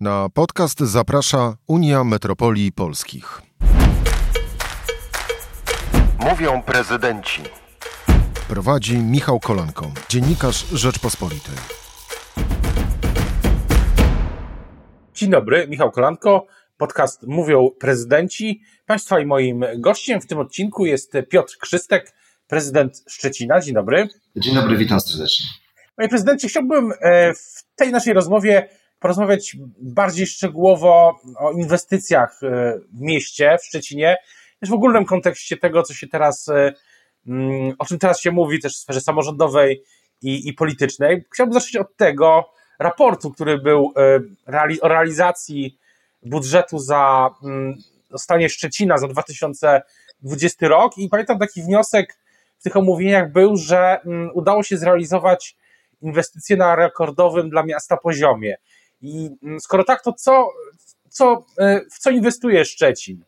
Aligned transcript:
Na 0.00 0.28
podcast 0.28 0.80
zaprasza 0.80 1.56
Unia 1.66 2.04
Metropolii 2.04 2.72
Polskich. 2.72 3.42
Mówią 6.18 6.62
prezydenci. 6.62 7.42
Prowadzi 8.48 8.98
Michał 8.98 9.40
Kolanko, 9.40 9.90
dziennikarz 10.08 10.66
Rzeczpospolitej. 10.72 11.54
Dzień 15.14 15.30
dobry, 15.30 15.68
Michał 15.68 15.90
Kolanko, 15.90 16.46
podcast 16.76 17.26
Mówią 17.26 17.70
prezydenci. 17.80 18.60
Państwa 18.86 19.20
i 19.20 19.26
moim 19.26 19.64
gościem 19.78 20.20
w 20.20 20.26
tym 20.26 20.38
odcinku 20.38 20.86
jest 20.86 21.12
Piotr 21.30 21.58
Krzystek, 21.58 22.14
prezydent 22.46 23.04
Szczecina. 23.08 23.60
Dzień 23.60 23.74
dobry. 23.74 24.08
Dzień 24.36 24.54
dobry, 24.54 24.76
witam 24.76 25.00
serdecznie. 25.00 25.46
Panie 25.96 26.08
prezydencie, 26.08 26.48
chciałbym 26.48 26.92
e, 27.00 27.34
w 27.34 27.64
tej 27.76 27.92
naszej 27.92 28.12
rozmowie 28.14 28.68
porozmawiać 29.00 29.56
bardziej 29.80 30.26
szczegółowo 30.26 31.20
o 31.38 31.52
inwestycjach 31.52 32.42
e, 32.42 32.78
w 32.92 33.00
mieście, 33.00 33.56
w 33.62 33.66
Szczecinie, 33.66 34.16
też 34.60 34.70
w 34.70 34.72
ogólnym 34.72 35.04
kontekście 35.04 35.56
tego, 35.56 35.82
co 35.82 35.94
się 35.94 36.08
teraz, 36.08 36.48
e, 36.48 36.72
mm, 37.26 37.74
o 37.78 37.86
czym 37.86 37.98
teraz 37.98 38.20
się 38.20 38.30
mówi 38.30 38.60
też 38.60 38.74
w 38.74 38.78
sferze 38.78 39.00
samorządowej 39.00 39.82
i, 40.22 40.48
i 40.48 40.52
politycznej. 40.52 41.24
Chciałbym 41.34 41.54
zacząć 41.54 41.76
od 41.76 41.96
tego 41.96 42.50
raportu, 42.78 43.30
który 43.30 43.58
był 43.58 43.92
o 44.82 44.88
realizacji 44.88 45.78
budżetu 46.22 46.78
za 46.78 47.30
mm, 47.44 47.74
stanie 48.16 48.48
Szczecina 48.48 48.98
za 48.98 49.08
2020 49.08 50.68
rok 50.68 50.98
i 50.98 51.08
pamiętam 51.08 51.38
taki 51.38 51.62
wniosek 51.62 52.18
w 52.58 52.62
tych 52.62 52.76
omówieniach 52.76 53.32
był, 53.32 53.56
że 53.56 54.00
mm, 54.00 54.30
udało 54.34 54.62
się 54.62 54.76
zrealizować 54.76 55.56
inwestycje 56.02 56.56
na 56.56 56.76
rekordowym 56.76 57.50
dla 57.50 57.62
miasta 57.62 57.96
poziomie. 57.96 58.56
I 59.02 59.30
mm, 59.42 59.60
skoro 59.60 59.84
tak, 59.84 60.02
to 60.02 60.12
co, 60.12 60.48
co, 61.10 61.44
e, 61.58 61.80
w 61.94 61.98
co 61.98 62.10
inwestuje 62.10 62.64
Szczecin? 62.64 63.24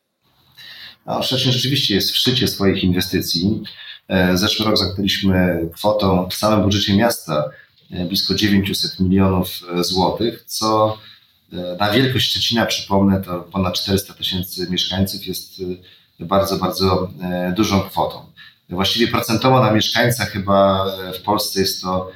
No, 1.07 1.23
Szczecin 1.23 1.53
rzeczywiście 1.53 1.95
jest 1.95 2.11
w 2.11 2.17
szczycie 2.17 2.49
swoich 2.49 2.85
inwestycji. 2.85 3.63
E, 4.09 4.37
zeszły 4.37 4.67
rok 4.67 4.79
zamknęliśmy 4.79 5.69
kwotą 5.75 6.29
w 6.29 6.35
samym 6.35 6.63
budżecie 6.63 6.97
miasta 6.97 7.51
e, 7.91 8.05
blisko 8.05 8.35
900 8.35 9.01
milionów 9.01 9.49
złotych, 9.81 10.45
co 10.47 10.99
na 11.79 11.91
wielkość 11.91 12.31
Szczecina, 12.31 12.67
przypomnę, 12.67 13.21
to 13.21 13.41
ponad 13.41 13.75
400 13.75 14.15
tysięcy 14.15 14.71
mieszkańców 14.71 15.27
jest 15.27 15.63
bardzo, 16.21 16.57
bardzo 16.57 17.11
dużą 17.57 17.81
kwotą. 17.81 18.27
Właściwie 18.69 19.09
procentowo 19.09 19.61
na 19.61 19.73
mieszkańca 19.73 20.25
chyba 20.25 20.87
w 21.15 21.23
Polsce 21.23 21.61
jest 21.61 21.83
to 21.83 22.11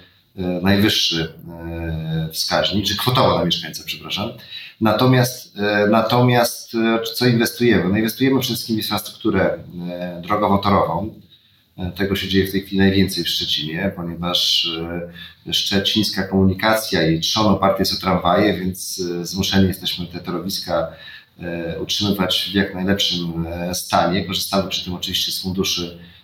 najwyższy 0.63 1.35
e, 1.49 2.29
wskaźnik, 2.33 2.87
czy 2.87 2.97
kwotowo 2.97 3.39
na 3.39 3.45
mieszkańca, 3.45 3.83
przepraszam. 3.87 4.31
Natomiast, 4.81 5.57
e, 5.59 5.87
natomiast 5.91 6.73
co 7.15 7.27
inwestujemy? 7.27 7.89
No 7.91 7.97
inwestujemy 7.97 8.41
przede 8.41 8.55
wszystkim 8.55 8.77
w 8.77 8.79
infrastrukturę 8.79 9.59
drogowo-torową. 10.23 11.15
Tego 11.97 12.17
się 12.17 12.29
dzieje 12.29 12.47
w 12.47 12.53
tej 12.53 12.61
chwili 12.61 12.79
najwięcej 12.79 13.25
w 13.25 13.29
Szczecinie, 13.29 13.93
ponieważ 13.97 14.69
szczecińska 15.53 16.23
komunikacja 16.23 17.09
i 17.09 17.21
trzon 17.21 17.47
oparty 17.47 17.83
jest 17.83 17.95
o 17.95 18.01
tramwaje, 18.01 18.55
więc 18.55 19.03
zmuszeni 19.23 19.69
jesteśmy 19.69 20.07
te 20.07 20.21
torowiska 20.21 20.89
utrzymywać 21.81 22.51
w 22.51 22.55
jak 22.55 22.75
najlepszym 22.75 23.47
stanie. 23.73 24.25
Korzystamy 24.25 24.69
przy 24.69 24.85
tym 24.85 24.95
oczywiście 24.95 25.33
z 25.33 25.43
funduszy 25.43 25.99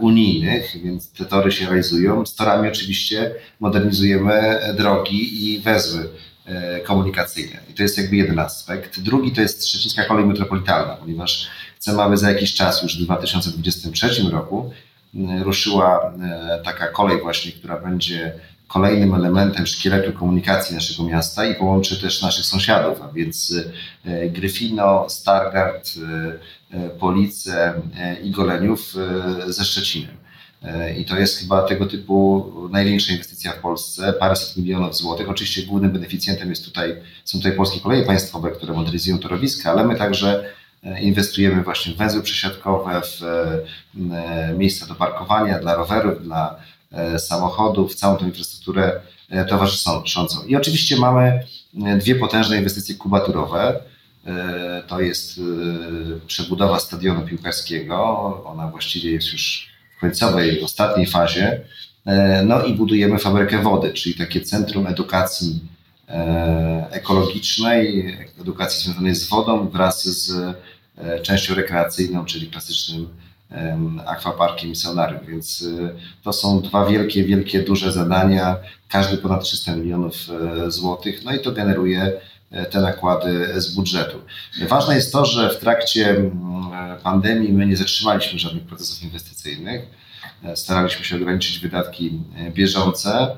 unijnych, 0.00 0.76
więc 0.84 1.10
te 1.10 1.24
tory 1.24 1.52
się 1.52 1.66
realizują. 1.66 2.26
Z 2.26 2.34
torami 2.34 2.68
oczywiście 2.68 3.30
modernizujemy 3.60 4.60
drogi 4.76 5.44
i 5.44 5.60
węzły 5.60 6.08
e, 6.46 6.80
komunikacyjne. 6.80 7.58
I 7.70 7.74
to 7.74 7.82
jest 7.82 7.98
jakby 7.98 8.16
jeden 8.16 8.38
aspekt. 8.38 9.00
Drugi 9.00 9.32
to 9.32 9.40
jest 9.40 9.68
Szczecińska 9.68 10.04
Kolej 10.04 10.26
Metropolitalna, 10.26 10.96
ponieważ 10.96 11.48
chcemy, 11.76 12.02
aby 12.02 12.16
za 12.16 12.30
jakiś 12.30 12.54
czas, 12.54 12.82
już 12.82 12.98
w 12.98 13.04
2023 13.04 14.22
roku, 14.30 14.70
ruszyła 15.42 16.12
e, 16.22 16.60
taka 16.64 16.86
kolej 16.86 17.20
właśnie, 17.20 17.52
która 17.52 17.80
będzie 17.80 18.32
kolejnym 18.68 19.14
elementem 19.14 19.66
szkieletu 19.66 20.12
komunikacji 20.12 20.74
naszego 20.74 21.08
miasta 21.08 21.44
i 21.44 21.54
połączy 21.54 22.00
też 22.00 22.22
naszych 22.22 22.44
sąsiadów, 22.44 23.02
a 23.02 23.08
więc 23.08 23.54
Gryfino, 24.32 25.06
Stargard, 25.08 25.90
E, 26.72 26.90
Police 26.90 27.74
e, 27.98 28.20
i 28.20 28.30
Goleniów 28.30 28.94
e, 29.46 29.52
ze 29.52 29.64
Szczecinem. 29.64 30.16
I 30.98 31.04
to 31.04 31.18
jest 31.18 31.38
chyba 31.38 31.62
tego 31.62 31.86
typu 31.86 32.46
największa 32.70 33.12
inwestycja 33.12 33.52
w 33.52 33.58
Polsce, 33.58 34.12
paręset 34.12 34.56
milionów 34.56 34.96
złotych. 34.96 35.28
Oczywiście 35.28 35.62
głównym 35.62 35.92
beneficjentem 35.92 36.50
jest 36.50 36.64
tutaj, 36.64 36.96
są 37.24 37.38
tutaj 37.38 37.52
polskie 37.52 37.80
koleje 37.80 38.02
państwowe, 38.02 38.50
które 38.50 38.74
modernizują 38.74 39.18
torowiska, 39.18 39.70
ale 39.70 39.84
my 39.86 39.96
także 39.96 40.44
inwestujemy 41.00 41.62
właśnie 41.62 41.94
w 41.94 41.96
węzły 41.96 42.22
przesiadkowe, 42.22 43.02
w 43.04 43.20
miejsca 44.58 44.86
do 44.86 44.94
parkowania 44.94 45.58
dla 45.58 45.74
rowerów, 45.74 46.22
dla 46.22 46.56
samochodów, 47.18 47.92
w 47.92 47.94
całą 47.94 48.16
tę 48.16 48.24
infrastrukturę 48.24 49.00
towarzyszącą. 49.48 50.44
I 50.46 50.56
oczywiście 50.56 50.96
mamy 50.96 51.46
dwie 51.74 52.14
potężne 52.14 52.56
inwestycje 52.56 52.94
kubaturowe, 52.94 53.80
E, 54.26 54.82
to 54.86 55.00
jest 55.00 55.38
e, 55.38 55.42
przebudowa 56.26 56.80
stadionu 56.80 57.22
piłkarskiego. 57.22 57.96
Ona 58.46 58.68
właściwie 58.68 59.10
jest 59.10 59.32
już 59.32 59.68
w 59.96 60.00
końcowej, 60.00 60.62
ostatniej 60.62 61.06
fazie. 61.06 61.60
E, 62.06 62.42
no 62.46 62.62
i 62.62 62.74
budujemy 62.74 63.18
fabrykę 63.18 63.62
wody, 63.62 63.92
czyli 63.92 64.14
takie 64.14 64.40
centrum 64.40 64.86
edukacji 64.86 65.60
ekologicznej, 66.90 68.16
edukacji 68.40 68.82
związanej 68.82 69.14
z 69.14 69.28
wodą 69.28 69.68
wraz 69.68 70.08
z 70.08 70.56
częścią 71.22 71.54
rekreacyjną, 71.54 72.24
czyli 72.24 72.46
klasycznym 72.46 73.08
akwaparkiem 74.06 74.74
i. 74.74 75.26
Więc 75.28 75.64
to 76.22 76.32
są 76.32 76.60
dwa 76.60 76.86
wielkie, 76.86 77.24
wielkie, 77.24 77.62
duże 77.62 77.92
zadania, 77.92 78.56
każdy 78.88 79.16
ponad 79.16 79.44
300 79.44 79.76
milionów 79.76 80.14
złotych, 80.68 81.24
no 81.24 81.32
i 81.32 81.40
to 81.40 81.52
generuje 81.52 82.20
E, 82.50 82.66
te 82.66 82.80
nakłady 82.80 83.60
z 83.60 83.74
budżetu. 83.74 84.18
Ważne 84.68 84.94
jest 84.94 85.12
to, 85.12 85.24
że 85.24 85.50
w 85.50 85.58
trakcie 85.58 86.10
mm, 86.10 86.32
pandemii 87.02 87.52
my 87.52 87.66
nie 87.66 87.76
zatrzymaliśmy 87.76 88.38
żadnych 88.38 88.64
procesów 88.64 89.02
inwestycyjnych. 89.02 89.82
E, 90.44 90.56
staraliśmy 90.56 91.04
się 91.04 91.16
ograniczyć 91.16 91.58
wydatki 91.58 92.20
e, 92.36 92.50
bieżące, 92.50 93.36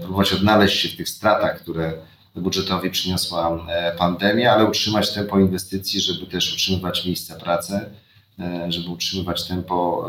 próbować 0.00 0.32
odnaleźć 0.32 0.80
się 0.80 0.88
w 0.88 0.96
tych 0.96 1.08
stratach, 1.08 1.62
które 1.62 1.92
budżetowi 2.36 2.90
przyniosła 2.90 3.66
pandemia, 3.98 4.52
ale 4.52 4.64
utrzymać 4.64 5.14
tempo 5.14 5.38
inwestycji, 5.38 6.00
żeby 6.00 6.26
też 6.26 6.52
utrzymywać 6.52 7.06
miejsca 7.06 7.34
pracy, 7.34 7.80
żeby 8.68 8.90
utrzymywać 8.90 9.48
tempo 9.48 10.08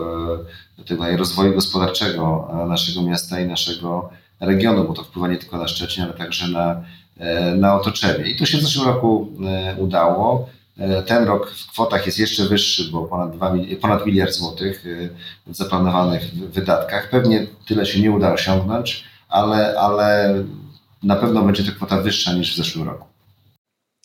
tego 0.87 1.17
rozwoju 1.17 1.53
gospodarczego 1.53 2.51
naszego 2.67 3.01
miasta 3.01 3.39
i 3.39 3.47
naszego 3.47 4.09
regionu, 4.39 4.83
bo 4.83 4.93
to 4.93 5.03
wpływa 5.03 5.27
nie 5.27 5.37
tylko 5.37 5.57
na 5.57 5.67
Szczecin, 5.67 6.03
ale 6.03 6.13
także 6.13 6.47
na 6.47 6.83
E, 7.19 7.55
na 7.55 7.75
otoczenie. 7.75 8.29
I 8.29 8.35
to 8.35 8.45
się 8.45 8.57
w 8.57 8.61
zeszłym 8.61 8.87
roku 8.87 9.27
e, 9.47 9.75
udało. 9.75 10.49
E, 10.77 11.03
ten 11.03 11.23
rok 11.23 11.51
w 11.51 11.71
kwotach 11.71 12.05
jest 12.05 12.19
jeszcze 12.19 12.45
wyższy, 12.45 12.91
bo 12.91 13.03
ponad, 13.03 13.31
2, 13.31 13.53
ponad 13.81 14.05
miliard 14.05 14.33
złotych 14.33 14.83
w 15.47 15.55
zaplanowanych 15.55 16.33
wydatkach. 16.33 17.09
Pewnie 17.09 17.47
tyle 17.67 17.85
się 17.85 18.01
nie 18.01 18.11
uda 18.11 18.33
osiągnąć, 18.33 19.03
ale, 19.29 19.79
ale 19.79 20.35
na 21.03 21.15
pewno 21.15 21.41
będzie 21.41 21.63
to 21.63 21.71
kwota 21.71 22.01
wyższa 22.01 22.33
niż 22.33 22.53
w 22.53 22.57
zeszłym 22.57 22.87
roku. 22.87 23.07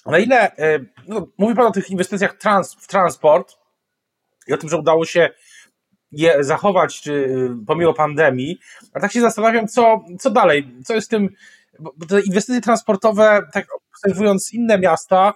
Na 0.06 0.18
ile, 0.18 0.52
no, 1.08 1.26
mówi 1.38 1.54
Pan 1.54 1.66
o 1.66 1.70
tych 1.70 1.90
inwestycjach 1.90 2.34
trans, 2.38 2.74
w 2.74 2.86
transport 2.86 3.56
i 4.46 4.52
o 4.52 4.56
tym, 4.56 4.70
że 4.70 4.78
udało 4.78 5.04
się 5.04 5.30
je 6.12 6.44
zachować 6.44 7.00
czy, 7.00 7.48
pomimo 7.66 7.94
pandemii, 7.94 8.58
a 8.92 9.00
tak 9.00 9.12
się 9.12 9.20
zastanawiam, 9.20 9.68
co, 9.68 10.04
co 10.20 10.30
dalej, 10.30 10.74
co 10.84 10.94
jest 10.94 11.10
tym 11.10 11.28
bo 11.78 12.06
te 12.06 12.20
inwestycje 12.20 12.60
transportowe, 12.60 13.42
tak 13.52 13.66
obserwując 13.92 14.52
inne 14.52 14.78
miasta, 14.78 15.34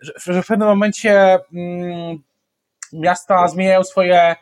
że, 0.00 0.12
że 0.26 0.42
w 0.42 0.46
pewnym 0.46 0.68
momencie 0.68 1.38
mm, 1.54 2.18
miasta 2.92 3.48
zmieniają 3.48 3.84
swoje 3.84 4.36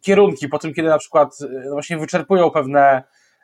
kierunki 0.00 0.48
po 0.48 0.58
tym, 0.58 0.74
kiedy 0.74 0.88
na 0.88 0.98
przykład 0.98 1.28
no 1.64 1.72
właśnie 1.72 1.98
wyczerpują 1.98 2.50
pewne 2.50 3.02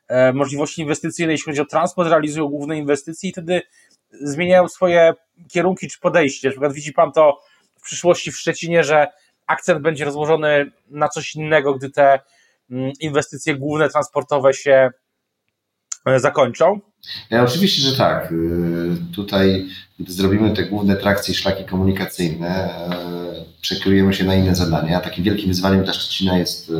e, 0.08 0.32
możliwości 0.32 0.82
inwestycyjne, 0.82 1.32
jeśli 1.32 1.44
chodzi 1.44 1.60
o 1.60 1.64
transport, 1.64 2.10
realizują 2.10 2.48
główne 2.48 2.78
inwestycje 2.78 3.30
i 3.30 3.32
wtedy 3.32 3.62
zmieniają 4.10 4.68
swoje 4.68 5.14
kierunki 5.52 5.88
czy 5.88 6.00
podejście. 6.00 6.48
Na 6.48 6.52
przykład 6.52 6.72
widzi 6.72 6.92
Pan 6.92 7.12
to 7.12 7.40
w 7.78 7.82
przyszłości 7.82 8.32
w 8.32 8.36
Szczecinie, 8.36 8.84
że 8.84 9.06
akcent 9.52 9.82
będzie 9.82 10.04
rozłożony 10.04 10.70
na 10.90 11.08
coś 11.08 11.34
innego, 11.34 11.74
gdy 11.74 11.90
te 11.90 12.20
mm, 12.70 12.92
inwestycje 13.00 13.56
główne 13.56 13.88
transportowe 13.88 14.54
się 14.54 14.90
e, 16.06 16.20
zakończą? 16.20 16.80
Ja, 17.30 17.44
oczywiście, 17.44 17.82
że 17.82 17.96
tak. 17.96 18.32
Y, 18.32 19.14
tutaj, 19.14 19.66
gdy 20.00 20.12
zrobimy 20.12 20.56
te 20.56 20.64
główne 20.64 20.96
trakcje 20.96 21.32
i 21.32 21.36
szlaki 21.36 21.64
komunikacyjne, 21.64 22.70
przekierujemy 23.60 24.14
się 24.14 24.24
na 24.24 24.34
inne 24.34 24.54
zadania. 24.54 25.00
Takim 25.00 25.24
wielkim 25.24 25.48
wyzwaniem 25.48 25.84
dla 25.84 25.92
Szczecina 25.92 26.38
jest 26.38 26.72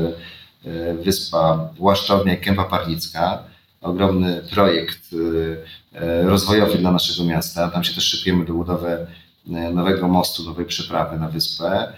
wyspa 1.04 1.70
Łaszczownia 1.78 2.34
i 2.34 2.40
Kępa 2.40 2.64
Parnicka. 2.64 3.44
Ogromny 3.80 4.42
projekt 4.50 5.00
rozwojowy 6.22 6.78
dla 6.78 6.92
naszego 6.92 7.28
miasta. 7.28 7.70
Tam 7.70 7.84
się 7.84 7.94
też 7.94 8.04
szykujemy 8.04 8.44
do 8.44 8.52
budowy 8.52 9.06
nowego 9.46 10.08
mostu, 10.08 10.42
nowej 10.42 10.66
przeprawy 10.66 11.19
na 11.19 11.28
wyspę, 11.28 11.92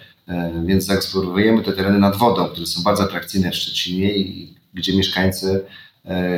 więc 0.64 0.84
zaeksplorujemy 0.84 1.62
te 1.62 1.72
tereny 1.72 1.98
nad 1.98 2.16
wodą, 2.16 2.48
które 2.48 2.66
są 2.66 2.82
bardzo 2.82 3.02
atrakcyjne 3.02 3.50
w 3.50 3.54
Szczecinie 3.56 4.16
i 4.16 4.54
gdzie 4.74 4.96
mieszkańcy 4.96 5.64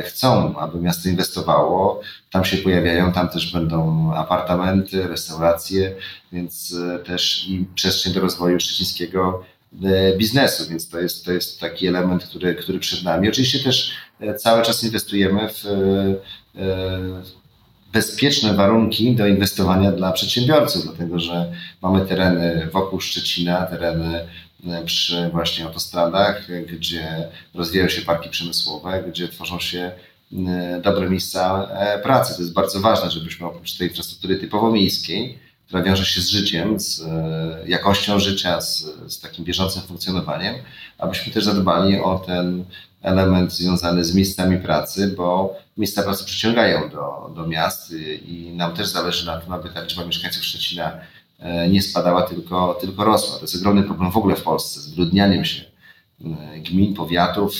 chcą, 0.03 0.57
aby 0.57 0.81
miasto 0.81 1.09
inwestowało. 1.09 2.01
Tam 2.31 2.45
się 2.45 2.57
pojawiają, 2.57 3.11
tam 3.11 3.29
też 3.29 3.53
będą 3.53 4.11
apartamenty, 4.13 5.07
restauracje, 5.07 5.95
więc 6.31 6.75
też 7.05 7.47
i 7.49 7.65
przestrzeń 7.75 8.13
do 8.13 8.21
rozwoju 8.21 8.59
szczecińskiego 8.59 9.43
E, 9.83 10.17
biznesu, 10.17 10.69
więc 10.69 10.89
to 10.89 10.99
jest, 10.99 11.25
to 11.25 11.31
jest 11.31 11.59
taki 11.59 11.87
element, 11.87 12.23
który, 12.23 12.55
który 12.55 12.79
przed 12.79 13.03
nami. 13.03 13.29
Oczywiście 13.29 13.59
też 13.59 13.91
e, 14.19 14.35
cały 14.35 14.63
czas 14.63 14.83
inwestujemy 14.83 15.49
w 15.49 15.65
e, 15.65 17.37
bezpieczne 17.93 18.53
warunki 18.53 19.15
do 19.15 19.27
inwestowania 19.27 19.91
dla 19.91 20.11
przedsiębiorców, 20.11 20.83
dlatego 20.83 21.19
że 21.19 21.51
mamy 21.81 22.05
tereny 22.05 22.69
wokół 22.73 22.99
Szczecina, 22.99 23.65
tereny 23.65 24.27
przy 24.85 25.29
właśnie 25.29 25.65
autostradach, 25.65 26.47
gdzie 26.67 27.27
rozwijają 27.53 27.89
się 27.89 28.01
parki 28.01 28.29
przemysłowe, 28.29 29.03
gdzie 29.07 29.27
tworzą 29.27 29.59
się 29.59 29.91
dobre 30.83 31.09
miejsca 31.09 31.69
pracy. 32.03 32.35
To 32.35 32.41
jest 32.41 32.53
bardzo 32.53 32.79
ważne, 32.79 33.11
żebyśmy 33.11 33.45
oprócz 33.45 33.77
tej 33.77 33.87
infrastruktury 33.87 34.35
typowo 34.35 34.71
miejskiej, 34.71 35.39
która 35.67 35.83
wiąże 35.83 36.05
się 36.05 36.21
z 36.21 36.29
życiem, 36.29 36.79
z 36.79 37.01
e, 37.01 37.63
jakością 37.67 38.19
życia, 38.19 38.61
z, 38.61 38.85
z 39.07 39.19
takim 39.19 39.45
bieżącym 39.45 39.81
funkcjonowaniem, 39.81 40.55
abyśmy 40.97 41.33
też 41.33 41.45
zadbali 41.45 41.99
o 41.99 42.19
ten 42.19 42.65
element 43.01 43.53
związany 43.53 44.05
z 44.05 44.15
miejscami 44.15 44.57
pracy, 44.57 45.13
bo 45.17 45.55
miejsca 45.77 46.03
pracy 46.03 46.25
przyciągają 46.25 46.89
do, 46.89 47.31
do 47.35 47.47
miast 47.47 47.93
i 48.25 48.53
nam 48.55 48.73
też 48.73 48.87
zależy 48.87 49.25
na 49.25 49.37
tym, 49.41 49.53
aby 49.53 49.69
ta 49.69 49.81
liczba 49.81 50.05
mieszkańców 50.05 50.43
Szczecina 50.43 50.91
e, 51.39 51.69
nie 51.69 51.81
spadała, 51.81 52.21
tylko, 52.21 52.77
tylko 52.81 53.05
rosła. 53.05 53.35
To 53.35 53.41
jest 53.41 53.55
ogromny 53.55 53.83
problem 53.83 54.11
w 54.11 54.17
ogóle 54.17 54.35
w 54.35 54.43
Polsce, 54.43 54.79
z 54.79 54.89
wyludnianiem 54.89 55.45
się 55.45 55.63
e, 56.25 56.59
gmin, 56.59 56.93
powiatów. 56.93 57.53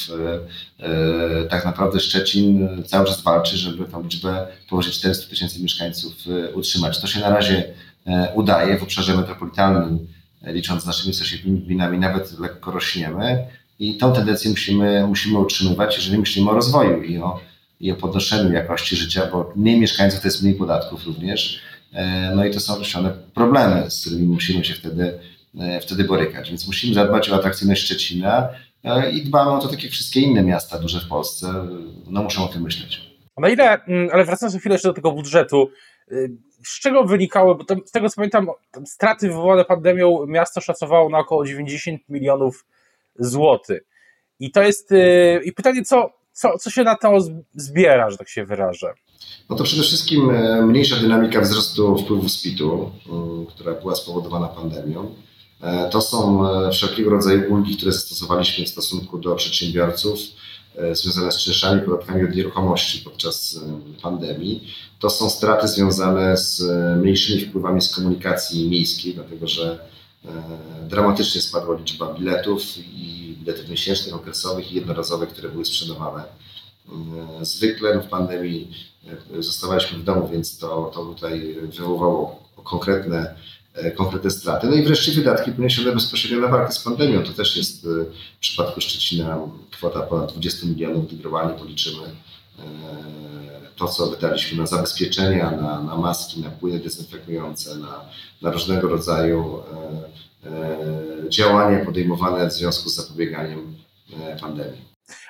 Tak 1.49 1.65
naprawdę 1.65 1.99
Szczecin 1.99 2.69
cały 2.85 3.05
czas 3.05 3.21
walczy, 3.21 3.57
żeby 3.57 3.85
tą 3.85 4.03
liczbę 4.03 4.47
powyżej 4.69 4.93
400 4.93 5.29
tysięcy 5.29 5.63
mieszkańców 5.63 6.13
utrzymać. 6.53 7.01
To 7.01 7.07
się 7.07 7.19
na 7.19 7.29
razie 7.29 7.73
E, 8.07 8.33
udaje 8.33 8.77
w 8.77 8.83
obszarze 8.83 9.17
metropolitalnym, 9.17 10.07
e, 10.43 10.53
licząc 10.53 10.83
z 10.83 10.85
naszymi 10.85 11.13
sąsiednimi 11.13 11.59
gminami, 11.59 11.97
nawet 11.97 12.39
lekko 12.39 12.71
rośniemy 12.71 13.47
i 13.79 13.97
tą 13.97 14.13
tendencję 14.13 14.49
musimy, 14.49 15.07
musimy 15.07 15.39
utrzymywać, 15.39 15.95
jeżeli 15.95 16.17
myślimy 16.17 16.49
o 16.49 16.53
rozwoju 16.53 17.03
i 17.03 17.17
o, 17.17 17.39
i 17.79 17.91
o 17.91 17.95
podnoszeniu 17.95 18.51
jakości 18.51 18.95
życia, 18.95 19.29
bo 19.31 19.53
mniej 19.55 19.79
mieszkańców 19.79 20.21
to 20.21 20.27
jest 20.27 20.43
mniej 20.43 20.55
podatków 20.55 21.05
również. 21.05 21.61
E, 21.93 22.31
no 22.35 22.45
i 22.45 22.53
to 22.53 22.59
są 22.59 22.73
określone 22.73 23.13
problemy, 23.33 23.91
z 23.91 24.01
którymi 24.01 24.27
musimy 24.27 24.65
się 24.65 24.73
wtedy, 24.73 25.19
wtedy 25.81 26.03
borykać. 26.03 26.49
Więc 26.49 26.67
musimy 26.67 26.93
zadbać 26.93 27.29
o 27.29 27.35
atrakcyjność 27.35 27.83
Szczecina 27.83 28.49
i 29.13 29.21
dbamy 29.21 29.51
o 29.51 29.59
to 29.59 29.67
tak 29.67 29.83
jak 29.83 29.91
wszystkie 29.91 30.19
inne 30.19 30.43
miasta 30.43 30.79
duże 30.79 30.99
w 30.99 31.07
Polsce. 31.07 31.67
No 32.07 32.23
muszą 32.23 32.45
o 32.45 32.47
tym 32.47 32.61
myśleć. 32.61 33.17
Na 33.37 33.49
ile, 33.49 33.83
mm, 33.83 34.09
ale 34.13 34.25
wracając 34.25 34.59
chwilę 34.59 34.75
jeszcze 34.75 34.87
do 34.87 34.93
tego 34.93 35.11
budżetu, 35.11 35.69
y, 36.11 36.31
z 36.63 36.79
czego 36.79 37.03
wynikały, 37.03 37.55
bo 37.55 37.63
z 37.85 37.91
tego 37.91 38.09
co 38.09 38.15
pamiętam, 38.15 38.47
straty 38.85 39.27
wywołane 39.27 39.65
pandemią 39.65 40.25
miasto 40.27 40.61
szacowało 40.61 41.09
na 41.09 41.19
około 41.19 41.45
90 41.45 42.01
milionów 42.09 42.65
złotych. 43.19 43.81
I 44.39 44.51
to 44.51 44.61
jest, 44.61 44.91
y, 44.91 45.41
i 45.45 45.51
pytanie, 45.51 45.83
co, 45.83 46.16
co, 46.37 46.57
co 46.57 46.69
się 46.69 46.83
na 46.83 46.95
to 46.95 47.17
zbiera, 47.55 48.11
że 48.11 48.17
tak 48.17 48.29
się 48.29 48.45
wyrażę? 48.45 48.93
No 49.49 49.55
to 49.55 49.63
przede 49.63 49.83
wszystkim 49.83 50.29
e, 50.29 50.61
mniejsza 50.61 50.95
dynamika 50.95 51.41
wzrostu 51.41 51.97
wpływu 51.97 52.29
z 52.29 52.41
PIT-u, 52.41 52.91
która 53.49 53.73
była 53.73 53.95
spowodowana 53.95 54.47
pandemią. 54.47 55.15
E, 55.61 55.89
to 55.89 56.01
są 56.01 56.49
e, 56.49 56.71
wszelkiego 56.71 57.09
rodzaju 57.09 57.53
ulgi, 57.53 57.77
które 57.77 57.91
zastosowaliśmy 57.91 58.65
w 58.65 58.69
stosunku 58.69 59.17
do 59.17 59.35
przedsiębiorców 59.35 60.19
związane 60.91 61.31
z 61.31 61.37
czynszami, 61.37 61.81
podatkami 61.81 62.23
od 62.23 62.35
nieruchomości 62.35 62.99
podczas 62.99 63.59
pandemii. 64.01 64.73
To 64.99 65.09
są 65.09 65.29
straty 65.29 65.67
związane 65.67 66.37
z 66.37 66.63
mniejszymi 66.97 67.41
wpływami 67.41 67.81
z 67.81 67.95
komunikacji 67.95 68.69
miejskiej, 68.69 69.13
dlatego 69.13 69.47
że 69.47 69.79
dramatycznie 70.89 71.41
spadła 71.41 71.77
liczba 71.77 72.13
biletów 72.13 72.61
i 72.77 73.35
biletów 73.39 73.69
miesięcznych, 73.69 74.15
okresowych 74.15 74.71
i 74.71 74.75
jednorazowych, 74.75 75.29
które 75.29 75.49
były 75.49 75.65
sprzedawane. 75.65 76.23
Zwykle 77.41 77.99
w 77.99 78.07
pandemii 78.07 78.71
zostawaliśmy 79.39 79.97
w 79.97 80.03
domu, 80.03 80.27
więc 80.27 80.57
to, 80.57 80.91
to 80.93 81.05
tutaj 81.05 81.57
wywołało 81.77 82.43
konkretne 82.63 83.35
E, 83.77 83.91
konkretne 83.91 84.31
straty. 84.31 84.67
No 84.67 84.75
i 84.75 84.83
wreszcie 84.83 85.11
wydatki 85.11 85.51
poniesione 85.51 85.91
bezpośrednio 85.91 86.39
na 86.39 86.47
walkę 86.47 86.71
z 86.71 86.79
pandemią. 86.79 87.23
To 87.23 87.33
też 87.33 87.57
jest 87.57 87.85
e, 87.85 87.89
w 88.37 88.39
przypadku 88.39 88.81
Szczecina 88.81 89.39
kwota 89.71 90.01
ponad 90.01 90.31
20 90.31 90.67
milionów, 90.67 91.07
gdy 91.07 91.15
globalnie 91.15 91.59
policzymy 91.59 92.03
e, 92.03 92.63
to, 93.75 93.87
co 93.87 94.07
wydaliśmy 94.07 94.57
na 94.57 94.65
zabezpieczenia, 94.65 95.51
na, 95.51 95.81
na 95.81 95.95
maski, 95.95 96.41
na 96.41 96.49
płyny 96.49 96.79
dezynfekujące, 96.79 97.75
na, 97.75 98.01
na 98.41 98.51
różnego 98.51 98.87
rodzaju 98.87 99.63
działania 101.29 101.85
podejmowane 101.85 102.47
w 102.47 102.53
związku 102.53 102.89
z 102.89 102.95
zapobieganiem 102.95 103.75
pandemii. 104.41 104.81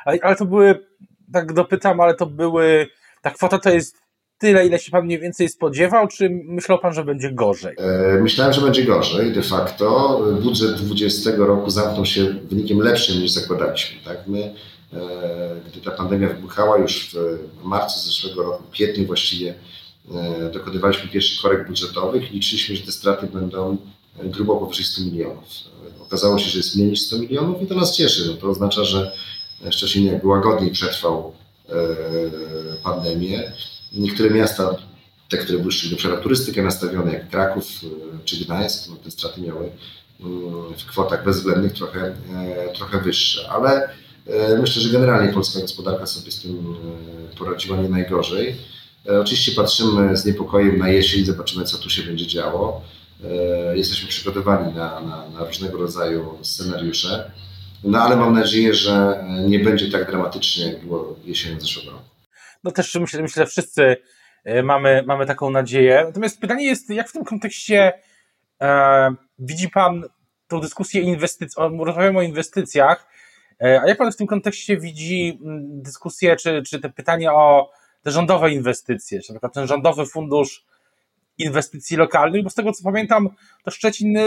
Ale, 0.05 0.17
ale 0.21 0.35
to 0.35 0.45
były, 0.45 0.87
tak 1.33 1.53
dopytam, 1.53 2.01
ale 2.01 2.15
to 2.15 2.25
były, 2.25 2.87
ta 3.21 3.31
kwota 3.31 3.59
to 3.59 3.69
jest 3.69 3.97
tyle, 4.37 4.67
ile 4.67 4.79
się 4.79 4.91
pan 4.91 5.05
mniej 5.05 5.19
więcej 5.19 5.49
spodziewał, 5.49 6.07
czy 6.07 6.29
myślał 6.29 6.79
pan, 6.79 6.93
że 6.93 7.03
będzie 7.03 7.31
gorzej? 7.31 7.75
E, 7.77 8.19
myślałem, 8.21 8.53
że 8.53 8.61
będzie 8.61 8.83
gorzej 8.83 9.31
de 9.31 9.41
facto. 9.41 10.19
Budżet 10.43 10.71
2020 10.71 11.31
roku 11.37 11.69
zamknął 11.69 12.05
się 12.05 12.25
wynikiem 12.25 12.79
lepszym 12.79 13.21
niż 13.21 13.31
zakładaliśmy. 13.31 14.01
Tak? 14.05 14.27
My, 14.27 14.43
e, 14.43 14.53
gdy 15.67 15.81
ta 15.81 15.91
pandemia 15.91 16.27
wybuchała 16.27 16.77
już 16.77 17.15
w 17.61 17.63
marcu 17.63 17.99
zeszłego 17.99 18.43
roku, 18.43 18.63
w 18.63 18.69
kwietniu 18.69 19.05
właściwie, 19.05 19.55
e, 20.15 20.49
dokonywaliśmy 20.53 21.09
pierwszych 21.09 21.41
korekt 21.41 21.67
budżetowych 21.67 22.31
liczyliśmy, 22.31 22.75
że 22.75 22.83
te 22.83 22.91
straty 22.91 23.27
będą 23.27 23.77
grubo 24.23 24.57
powyżej 24.57 24.85
100 24.85 25.01
milionów. 25.01 25.45
Okazało 25.99 26.39
się, 26.39 26.49
że 26.49 26.57
jest 26.57 26.75
mniej 26.75 26.89
niż 26.89 27.01
100 27.01 27.17
milionów 27.17 27.61
i 27.61 27.67
to 27.67 27.75
nas 27.75 27.97
cieszy. 27.97 28.27
No 28.27 28.33
to 28.33 28.49
oznacza, 28.49 28.83
że 28.83 29.11
Szczecin 29.69 30.05
jakby 30.05 30.27
łagodniej 30.27 30.71
przetrwał 30.71 31.33
pandemię. 32.83 33.51
Niektóre 33.93 34.29
miasta, 34.29 34.75
te, 35.29 35.37
które 35.37 35.59
były 35.59 35.71
szczególnie 35.71 36.15
na 36.15 36.21
turystykę 36.21 36.63
nastawione, 36.63 37.13
jak 37.13 37.29
Kraków 37.29 37.65
e, 37.65 37.87
czy 38.25 38.37
Gdańsk, 38.45 38.89
no 38.89 38.95
te 38.95 39.11
straty 39.11 39.41
miały 39.41 39.71
mm, 40.19 40.73
w 40.77 40.85
kwotach 40.85 41.25
bezwzględnych 41.25 41.73
trochę, 41.73 42.15
e, 42.35 42.73
trochę 42.73 43.01
wyższe, 43.01 43.49
ale 43.49 43.83
e, 43.83 43.89
myślę, 44.59 44.81
że 44.81 44.89
generalnie 44.89 45.33
polska 45.33 45.59
gospodarka 45.59 46.05
sobie 46.05 46.31
z 46.31 46.41
tym 46.41 46.75
poradziła 47.37 47.77
nie 47.77 47.89
najgorzej. 47.89 48.55
Oczywiście 49.21 49.51
patrzymy 49.51 50.17
z 50.17 50.25
niepokojem 50.25 50.77
na 50.77 50.89
jesień, 50.89 51.25
zobaczymy, 51.25 51.65
co 51.65 51.77
tu 51.77 51.89
się 51.89 52.03
będzie 52.03 52.27
działo. 52.27 52.81
Jesteśmy 53.75 54.09
przygotowani 54.09 54.73
na, 54.73 55.01
na, 55.01 55.29
na 55.29 55.45
różnego 55.45 55.77
rodzaju 55.77 56.37
scenariusze, 56.41 57.31
no 57.83 58.01
ale 58.01 58.15
mam 58.15 58.33
nadzieję, 58.33 58.73
że 58.73 59.23
nie 59.45 59.59
będzie 59.59 59.91
tak 59.91 60.07
dramatycznie, 60.07 60.65
jak 60.65 60.85
było 60.85 61.15
jesienią 61.25 61.59
zeszłego 61.59 61.91
roku 61.91 62.07
no 62.63 62.71
też 62.71 62.95
myślę, 62.95 63.21
myślę 63.21 63.43
że 63.45 63.49
wszyscy 63.49 63.97
e, 64.43 64.63
mamy, 64.63 65.03
mamy 65.07 65.25
taką 65.25 65.49
nadzieję. 65.49 66.03
Natomiast 66.05 66.41
pytanie 66.41 66.65
jest, 66.65 66.89
jak 66.89 67.09
w 67.09 67.13
tym 67.13 67.25
kontekście 67.25 67.93
e, 68.61 69.09
widzi 69.39 69.69
Pan 69.69 70.03
tą 70.47 70.59
dyskusję 70.59 71.01
inwestycji, 71.01 71.63
rozmawiamy 71.79 72.19
o 72.19 72.21
inwestycjach, 72.21 73.07
e, 73.07 73.16
a 73.59 73.87
jak 73.87 73.97
Pan 73.97 74.11
w 74.11 74.15
tym 74.15 74.27
kontekście 74.27 74.77
widzi 74.77 75.39
dyskusję, 75.61 76.35
czy, 76.35 76.63
czy 76.69 76.79
te 76.79 76.89
pytanie 76.89 77.31
o 77.31 77.71
te 78.03 78.11
rządowe 78.11 78.51
inwestycje, 78.51 79.21
czy 79.21 79.33
na 79.33 79.35
przykład 79.35 79.53
ten 79.53 79.67
rządowy 79.67 80.05
fundusz 80.05 80.65
inwestycji 81.37 81.97
lokalnych, 81.97 82.43
bo 82.43 82.49
z 82.49 82.53
tego 82.53 82.71
co 82.71 82.83
pamiętam, 82.83 83.29
to 83.63 83.71
Szczecin 83.71 84.17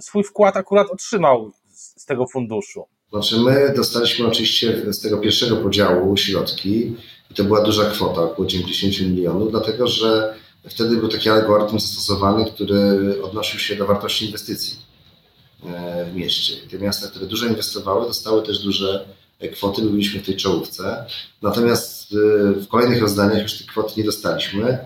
swój 0.00 0.24
wkład 0.24 0.56
akurat 0.56 0.90
otrzymał 0.90 1.52
z, 1.70 2.02
z 2.02 2.04
tego 2.04 2.26
funduszu. 2.26 2.86
Znaczy 3.10 3.40
my 3.40 3.72
dostaliśmy 3.76 4.26
oczywiście 4.26 4.92
z 4.92 5.00
tego 5.00 5.18
pierwszego 5.18 5.56
podziału 5.56 6.16
środki, 6.16 6.96
i 7.30 7.34
to 7.34 7.44
była 7.44 7.62
duża 7.62 7.90
kwota, 7.90 8.20
około 8.20 8.48
90 8.48 9.10
milionów, 9.10 9.50
dlatego 9.50 9.86
że 9.86 10.34
wtedy 10.68 10.96
był 10.96 11.08
taki 11.08 11.30
algorytm 11.30 11.78
zastosowany, 11.78 12.50
który 12.50 13.22
odnosił 13.22 13.60
się 13.60 13.76
do 13.76 13.86
wartości 13.86 14.26
inwestycji 14.26 14.78
e, 14.78 14.89
w 16.12 16.14
mieście. 16.14 16.54
Te 16.70 16.78
miasta, 16.78 17.08
które 17.08 17.26
dużo 17.26 17.46
inwestowały, 17.46 18.06
dostały 18.06 18.42
też 18.42 18.58
duże 18.58 19.04
kwoty, 19.48 19.82
byliśmy 19.82 20.20
w 20.20 20.26
tej 20.26 20.36
czołówce. 20.36 21.04
Natomiast 21.42 22.12
e, 22.12 22.16
w 22.60 22.68
kolejnych 22.68 23.00
rozdaniach 23.00 23.42
już 23.42 23.58
tych 23.58 23.66
kwot 23.66 23.96
nie 23.96 24.04
dostaliśmy. 24.04 24.78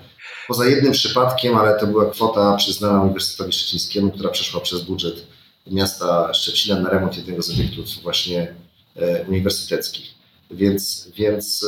Poza 0.48 0.66
jednym 0.66 0.92
przypadkiem, 0.92 1.56
ale 1.56 1.80
to 1.80 1.86
była 1.86 2.10
kwota 2.10 2.56
przyznana 2.56 3.02
Uniwersytetowi 3.02 3.52
Szczecińskiemu, 3.52 4.10
która 4.10 4.30
przeszła 4.30 4.60
przez 4.60 4.80
budżet 4.82 5.26
miasta 5.66 6.34
Szczecina 6.34 6.80
na 6.80 6.90
remont 6.90 7.16
jednego 7.16 7.42
z 7.42 7.50
obiektów 7.50 7.86
właśnie 8.02 8.54
e, 8.96 9.24
uniwersyteckich. 9.28 10.14
Więc, 10.50 11.08
więc 11.16 11.66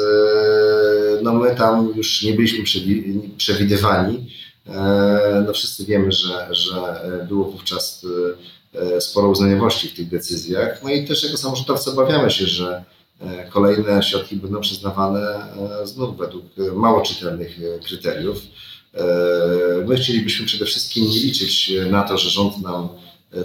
no 1.22 1.34
my 1.34 1.54
tam 1.56 1.92
już 1.96 2.22
nie 2.22 2.32
byliśmy 2.32 2.64
przewidywani. 3.36 4.30
No 5.46 5.52
wszyscy 5.52 5.84
wiemy, 5.84 6.12
że, 6.12 6.54
że 6.54 7.00
było 7.28 7.44
wówczas 7.44 8.06
sporo 9.00 9.28
uznaniowości 9.28 9.88
w 9.88 9.94
tych 9.94 10.08
decyzjach. 10.08 10.82
No 10.82 10.90
i 10.90 11.06
też 11.06 11.24
jako 11.24 11.36
samorządowcy 11.36 11.90
obawiamy 11.90 12.30
się, 12.30 12.46
że 12.46 12.84
kolejne 13.50 14.02
środki 14.02 14.36
będą 14.36 14.60
przyznawane 14.60 15.46
znów 15.84 16.16
według 16.16 16.44
mało 16.74 17.00
czytelnych 17.00 17.58
kryteriów. 17.84 18.42
My 19.86 19.96
chcielibyśmy 19.96 20.46
przede 20.46 20.64
wszystkim 20.64 21.04
nie 21.04 21.18
liczyć 21.18 21.72
na 21.90 22.02
to, 22.02 22.18
że 22.18 22.30
rząd 22.30 22.62
nam 22.62 22.88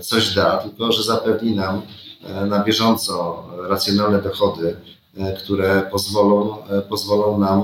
coś 0.02 0.34
da, 0.34 0.58
tylko 0.58 0.92
że 0.92 1.04
zapewni 1.04 1.56
nam 1.56 1.82
na 2.48 2.64
bieżąco 2.64 3.44
racjonalne 3.70 4.22
dochody, 4.22 4.76
które 5.40 5.88
pozwolą, 5.92 6.58
pozwolą 6.90 7.40
nam 7.40 7.64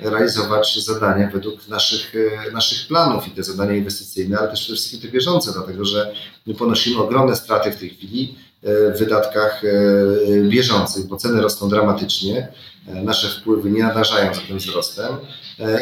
realizować 0.00 0.84
zadania 0.84 1.30
według 1.30 1.68
naszych, 1.68 2.12
naszych 2.52 2.88
planów 2.88 3.28
i 3.28 3.30
te 3.30 3.42
zadania 3.42 3.72
inwestycyjne, 3.72 4.38
ale 4.38 4.48
też 4.48 4.60
przede 4.60 4.76
wszystkim 4.76 5.00
te 5.00 5.08
bieżące, 5.08 5.52
dlatego 5.52 5.84
że 5.84 6.14
my 6.46 6.54
ponosimy 6.54 7.02
ogromne 7.02 7.36
straty 7.36 7.72
w 7.72 7.78
tej 7.78 7.90
chwili 7.90 8.38
w 8.62 8.98
wydatkach 8.98 9.62
bieżących, 10.48 11.06
bo 11.06 11.16
ceny 11.16 11.40
rosną 11.42 11.68
dramatycznie, 11.68 12.48
nasze 12.86 13.28
wpływy 13.28 13.70
nie 13.70 13.82
nadarzają 13.82 14.34
za 14.34 14.40
tym 14.40 14.58
wzrostem 14.58 15.16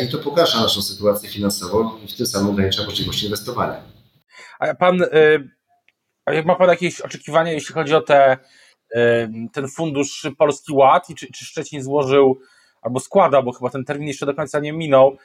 i 0.04 0.08
to 0.08 0.18
pogarsza 0.18 0.60
naszą 0.60 0.82
sytuację 0.82 1.28
finansową 1.28 1.98
i 2.04 2.08
w 2.08 2.16
tym 2.16 2.26
samym 2.26 2.50
ogranicza 2.50 2.84
możliwości 2.84 3.24
inwestowania. 3.24 3.82
A 4.58 4.74
pan, 4.74 5.04
ma 6.44 6.54
pan 6.54 6.68
jakieś 6.68 7.00
oczekiwania, 7.00 7.52
jeśli 7.52 7.74
chodzi 7.74 7.94
o 7.94 8.00
te, 8.00 8.38
ten 9.52 9.68
fundusz 9.68 10.26
Polski 10.38 10.72
Ład 10.72 11.10
i 11.10 11.14
czy, 11.14 11.32
czy 11.32 11.44
Szczecin 11.44 11.82
złożył 11.82 12.40
albo 12.82 13.00
składa, 13.00 13.42
bo 13.42 13.52
chyba 13.52 13.70
ten 13.70 13.84
termin 13.84 14.08
jeszcze 14.08 14.26
do 14.26 14.34
końca 14.34 14.60
nie 14.60 14.72
minął, 14.72 15.16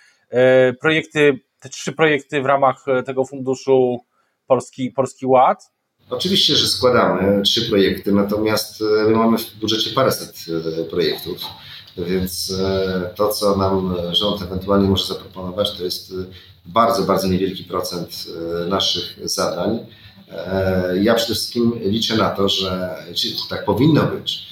projekty, 0.81 1.39
te 1.59 1.69
trzy 1.69 1.91
projekty 1.91 2.41
w 2.41 2.45
ramach 2.45 2.85
tego 3.05 3.25
funduszu 3.25 3.97
Polski, 4.47 4.91
Polski 4.91 5.25
Ład? 5.25 5.71
Oczywiście, 6.09 6.55
że 6.55 6.67
składamy 6.67 7.41
trzy 7.41 7.69
projekty, 7.69 8.11
natomiast 8.11 8.81
my 8.81 9.11
mamy 9.15 9.37
w 9.37 9.55
budżecie 9.59 9.89
paręset 9.89 10.35
projektów, 10.89 11.37
więc 11.97 12.53
to, 13.15 13.29
co 13.29 13.55
nam 13.55 13.95
rząd 14.11 14.41
ewentualnie 14.41 14.89
może 14.89 15.05
zaproponować, 15.13 15.77
to 15.77 15.83
jest 15.83 16.13
bardzo, 16.65 17.03
bardzo 17.03 17.27
niewielki 17.27 17.63
procent 17.63 18.25
naszych 18.69 19.29
zadań. 19.29 19.85
Ja 21.01 21.15
przede 21.15 21.33
wszystkim 21.33 21.79
liczę 21.83 22.17
na 22.17 22.29
to, 22.29 22.49
że 22.49 22.95
tak 23.49 23.65
powinno 23.65 24.03
być. 24.03 24.47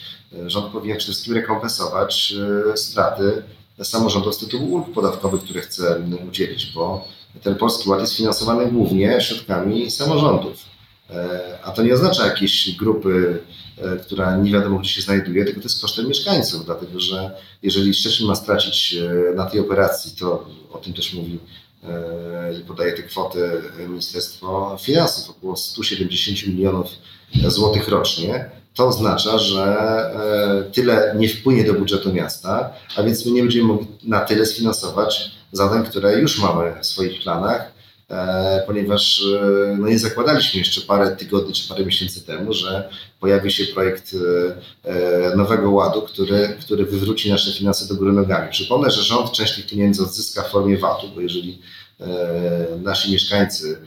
Rząd 0.48 0.72
powinien 0.72 0.98
przede 0.98 1.12
wszystkim 1.14 1.34
rekompensować 1.34 2.34
straty 2.76 3.44
samorządów 3.84 4.36
z 4.36 4.38
tytułu 4.38 4.74
ulg 4.74 4.94
podatkowych, 4.94 5.42
które 5.42 5.62
chce 5.62 6.02
udzielić, 6.30 6.72
bo 6.76 7.08
ten 7.44 7.56
Polski 7.56 7.90
Ład 7.90 8.00
jest 8.02 8.18
finansowany 8.18 8.72
głównie 8.72 9.22
środkami 9.22 9.92
samorządów. 9.92 10.66
A 11.64 11.72
to 11.72 11.84
nie 11.84 11.94
oznacza 11.94 12.26
jakiejś 12.26 12.76
grupy, 12.76 13.40
która 14.02 14.38
nie 14.38 14.52
wiadomo 14.52 14.80
gdzie 14.80 14.90
się 14.90 15.02
znajduje, 15.02 15.46
tylko 15.46 15.60
to 15.60 15.66
jest 15.66 15.82
kosztem 15.82 16.08
mieszkańców, 16.08 16.66
dlatego 16.66 17.00
że 17.00 17.32
jeżeli 17.64 17.94
Szczecin 17.94 18.28
ma 18.28 18.36
stracić 18.36 18.96
na 19.36 19.46
tej 19.46 19.60
operacji, 19.60 20.16
to 20.20 20.50
o 20.72 20.78
tym 20.78 20.94
też 20.94 21.14
mówi 21.14 21.40
i 22.62 22.64
podaje 22.64 22.94
te 22.94 23.04
kwoty 23.04 23.62
Ministerstwo 23.88 24.78
Finansów, 24.82 25.30
około 25.30 25.56
170 25.56 26.48
milionów 26.48 26.88
złotych 27.48 27.88
rocznie, 27.88 28.50
to 28.74 28.88
oznacza, 28.88 29.38
że 29.38 29.76
tyle 30.74 31.16
nie 31.18 31.30
wpłynie 31.30 31.64
do 31.64 31.74
budżetu 31.74 32.14
miasta, 32.14 32.74
a 32.98 33.04
więc 33.04 33.26
my 33.26 33.32
nie 33.32 33.42
będziemy 33.42 33.68
mogli 33.68 33.88
na 34.04 34.20
tyle 34.20 34.46
sfinansować 34.46 35.32
zadań, 35.52 35.86
które 35.86 36.20
już 36.20 36.40
mamy 36.40 36.76
w 36.82 36.86
swoich 36.86 37.22
planach, 37.24 37.75
ponieważ 38.68 39.24
no 39.78 39.88
nie 39.88 40.00
zakładaliśmy 40.00 40.60
jeszcze 40.60 40.82
parę 40.82 41.16
tygodni 41.16 41.54
czy 41.54 41.70
parę 41.70 41.86
miesięcy 41.86 42.26
temu, 42.26 42.54
że 42.54 42.90
pojawi 43.20 43.52
się 43.52 43.66
projekt 43.66 44.16
Nowego 45.36 45.72
Ładu, 45.72 46.02
który, 46.02 46.58
który 46.60 46.86
wywróci 46.86 47.32
nasze 47.32 47.54
finanse 47.54 47.88
do 47.88 47.96
góry 47.96 48.14
nogami. 48.14 48.52
Przypomnę, 48.52 48.92
że 48.92 49.04
rząd 49.04 49.32
część 49.32 49.56
tych 49.56 49.68
pieniędzy 49.68 50.04
odzyska 50.04 50.44
w 50.44 50.52
formie 50.52 50.78
VAT-u, 50.78 51.08
bo 51.08 51.22
jeżeli 51.22 51.62
nasi 52.84 53.12
mieszkańcy 53.12 53.82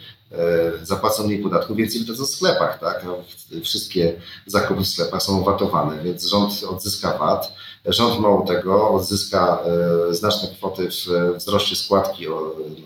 zapłacą 0.83 1.27
mniej 1.27 1.43
podatku, 1.43 1.75
więcej 1.75 2.01
wydadzą 2.01 2.25
w 2.25 2.29
sklepach, 2.29 2.79
tak? 2.81 3.05
No, 3.05 3.19
wszystkie 3.63 4.21
zakupy 4.47 4.83
w 4.83 4.89
sklepach 4.89 5.23
są 5.23 5.45
watowane, 5.45 6.03
więc 6.05 6.27
rząd 6.27 6.65
odzyska 6.69 7.19
VAT. 7.19 7.53
Rząd 7.87 8.21
mało 8.21 8.47
tego 8.47 8.91
odzyska 8.91 9.59
znaczne 10.11 10.49
kwoty 10.49 10.89
w 10.91 11.37
wzroście 11.37 11.77
składki 11.77 12.27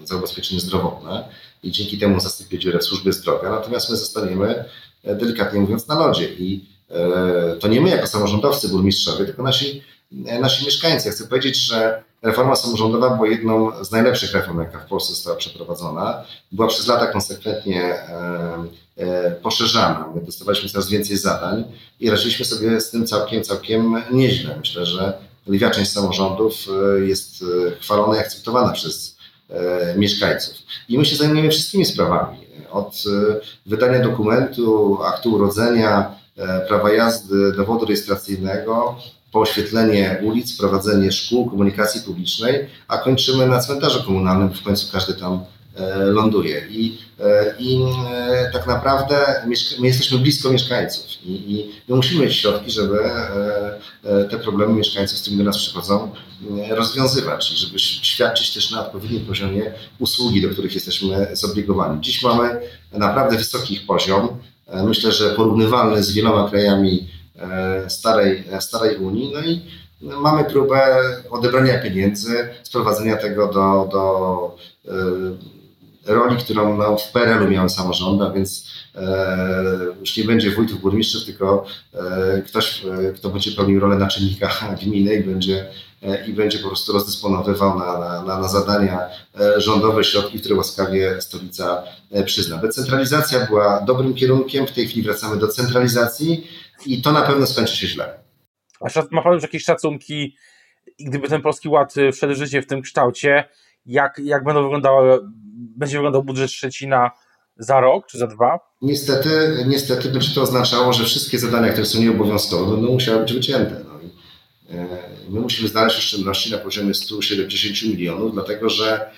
za 0.04 0.16
ubezpieczenie 0.16 0.60
zdrowotne 0.60 1.28
i 1.62 1.70
dzięki 1.70 1.98
temu 1.98 2.20
zasypie 2.20 2.58
dziurę 2.58 2.78
w 2.78 2.84
służbie 2.84 3.12
zdrowia. 3.12 3.50
Natomiast 3.50 3.90
my 3.90 3.96
zostaniemy, 3.96 4.64
delikatnie 5.04 5.60
mówiąc, 5.60 5.88
na 5.88 5.98
lodzie 5.98 6.28
i 6.34 6.64
to 7.60 7.68
nie 7.68 7.80
my 7.80 7.90
jako 7.90 8.06
samorządowcy, 8.06 8.68
burmistrzowie, 8.68 9.24
tylko 9.24 9.42
nasi, 9.42 9.82
nasi 10.40 10.64
mieszkańcy. 10.64 11.08
Ja 11.08 11.14
chcę 11.14 11.26
powiedzieć, 11.26 11.56
że 11.56 12.04
reforma 12.22 12.56
samorządowa 12.56 13.10
była 13.10 13.28
jedną 13.28 13.84
z 13.84 13.90
najlepszych 13.90 14.32
reform, 14.32 14.60
jaka 14.60 14.78
w 14.78 14.86
Polsce 14.86 15.14
została 15.14 15.36
przeprowadzona. 15.36 16.24
Była 16.52 16.68
przez 16.68 16.86
lata 16.86 17.06
konsekwentnie 17.06 17.94
poszerzana. 19.42 20.08
My 20.14 20.20
dostawaliśmy 20.20 20.68
coraz 20.68 20.88
więcej 20.88 21.16
zadań 21.16 21.64
i 22.00 22.10
radziliśmy 22.10 22.44
sobie 22.44 22.80
z 22.80 22.90
tym 22.90 23.06
całkiem, 23.06 23.42
całkiem 23.42 24.02
nieźle. 24.10 24.56
Myślę, 24.58 24.86
że 24.86 25.18
lwia 25.46 25.70
część 25.70 25.92
samorządów 25.92 26.54
jest 27.06 27.44
chwalona 27.80 28.16
i 28.16 28.20
akceptowana 28.20 28.72
przez 28.72 29.16
mieszkańców. 29.96 30.54
I 30.88 30.98
my 30.98 31.04
się 31.04 31.16
zajmujemy 31.16 31.50
wszystkimi 31.50 31.84
sprawami. 31.84 32.38
Od 32.70 33.02
wydania 33.66 33.98
dokumentu, 33.98 34.98
aktu 35.02 35.34
urodzenia, 35.34 36.14
prawa 36.68 36.92
jazdy, 36.92 37.52
dowodu 37.52 37.84
rejestracyjnego, 37.84 38.96
oświetlenie 39.40 40.18
ulic, 40.22 40.58
prowadzenie 40.58 41.12
szkół, 41.12 41.50
komunikacji 41.50 42.00
publicznej, 42.00 42.66
a 42.88 42.98
kończymy 42.98 43.46
na 43.46 43.58
cmentarzu 43.58 44.04
komunalnym, 44.04 44.50
w 44.50 44.62
końcu 44.62 44.92
każdy 44.92 45.14
tam 45.14 45.44
ląduje. 45.96 46.66
I, 46.70 46.98
i 47.58 47.80
tak 48.52 48.66
naprawdę 48.66 49.16
my 49.80 49.86
jesteśmy 49.86 50.18
blisko 50.18 50.50
mieszkańców 50.50 51.04
i, 51.24 51.52
i 51.52 51.70
my 51.88 51.96
musimy 51.96 52.24
mieć 52.24 52.36
środki, 52.36 52.70
żeby 52.70 52.98
te 54.30 54.38
problemy 54.38 54.74
mieszkańców, 54.74 55.18
z 55.18 55.20
którymi 55.20 55.44
do 55.44 55.50
nas 55.50 55.58
przychodzą, 55.58 56.12
rozwiązywać, 56.70 57.48
żeby 57.48 57.78
świadczyć 57.78 58.54
też 58.54 58.70
na 58.70 58.86
odpowiednim 58.86 59.26
poziomie 59.26 59.72
usługi, 59.98 60.42
do 60.42 60.48
których 60.48 60.74
jesteśmy 60.74 61.28
zobligowani. 61.32 62.00
Dziś 62.00 62.22
mamy 62.22 62.60
naprawdę 62.92 63.36
wysoki 63.36 63.76
poziom, 63.76 64.28
myślę, 64.84 65.12
że 65.12 65.30
porównywalny 65.30 66.02
z 66.02 66.12
wieloma 66.12 66.50
krajami 66.50 67.08
starej, 67.88 68.44
starej 68.60 68.96
Unii. 68.96 69.32
No 69.34 69.40
i 69.40 69.62
mamy 70.00 70.44
próbę 70.44 71.00
odebrania 71.30 71.82
pieniędzy, 71.82 72.48
sprowadzenia 72.62 73.16
tego 73.16 73.46
do, 73.46 73.88
do 73.92 74.56
roli, 76.06 76.36
którą 76.36 76.76
no, 76.76 76.96
w 76.96 77.12
PRL-u 77.12 77.50
miały 77.50 77.70
samorządy, 77.70 78.24
a 78.24 78.30
więc 78.30 78.66
e, 78.94 79.78
już 80.00 80.16
nie 80.16 80.24
będzie 80.24 80.50
wójtów, 80.50 80.80
burmistrzów, 80.80 81.24
tylko 81.24 81.66
e, 81.94 82.42
ktoś, 82.42 82.84
e, 82.84 83.12
kto 83.12 83.30
będzie 83.30 83.52
pełnił 83.52 83.80
rolę 83.80 83.96
naczelnika 83.96 84.50
gminy 84.82 85.14
i 85.14 85.24
będzie, 85.24 85.66
i 86.26 86.32
będzie 86.32 86.58
po 86.58 86.68
prostu 86.68 86.92
rozdysponowywał 86.92 87.78
na, 87.78 88.22
na, 88.22 88.38
na 88.38 88.48
zadania 88.48 89.00
rządowe 89.56 90.04
środki, 90.04 90.40
które 90.40 90.54
łaskawie 90.54 91.20
stolica 91.20 91.82
przyzna. 92.24 92.56
Decentralizacja 92.56 93.46
była 93.46 93.80
dobrym 93.80 94.14
kierunkiem, 94.14 94.66
w 94.66 94.72
tej 94.72 94.86
chwili 94.86 95.02
wracamy 95.02 95.36
do 95.36 95.48
centralizacji 95.48 96.46
i 96.86 97.02
to 97.02 97.12
na 97.12 97.22
pewno 97.22 97.46
skończy 97.46 97.76
się 97.76 97.86
źle. 97.86 98.18
A 98.80 99.02
ma 99.10 99.22
Pan 99.22 99.32
już 99.32 99.42
jakieś 99.42 99.64
szacunki, 99.64 100.36
gdyby 101.00 101.28
ten 101.28 101.42
Polski 101.42 101.68
Ład 101.68 101.94
wszedł 102.12 102.34
w 102.34 102.36
życie 102.36 102.62
w 102.62 102.66
tym 102.66 102.82
kształcie, 102.82 103.44
jak, 103.86 104.20
jak 104.24 104.44
będą 104.44 104.62
wyglądały, 104.62 105.20
będzie 105.76 105.96
wyglądał 105.96 106.24
budżet 106.24 106.50
Szczecina 106.50 107.10
za 107.56 107.80
rok 107.80 108.06
czy 108.06 108.18
za 108.18 108.26
dwa? 108.26 108.58
Niestety, 108.82 109.64
niestety 109.66 110.08
będzie 110.08 110.34
to 110.34 110.42
oznaczało, 110.42 110.92
że 110.92 111.04
wszystkie 111.04 111.38
zadania, 111.38 111.68
które 111.68 111.86
są 111.86 112.00
nieobowiązkowe, 112.00 112.76
będą 112.76 112.92
musiały 112.92 113.20
być 113.20 113.32
wycięte. 113.32 113.84
No 113.88 114.00
i, 114.00 114.06
e, 114.76 114.86
my 115.28 115.40
musimy 115.40 115.68
znaleźć 115.68 115.98
oszczędności 115.98 116.50
na 116.50 116.58
poziomie 116.58 116.94
170 116.94 117.94
milionów, 117.94 118.32
dlatego 118.32 118.68
że 118.68 119.10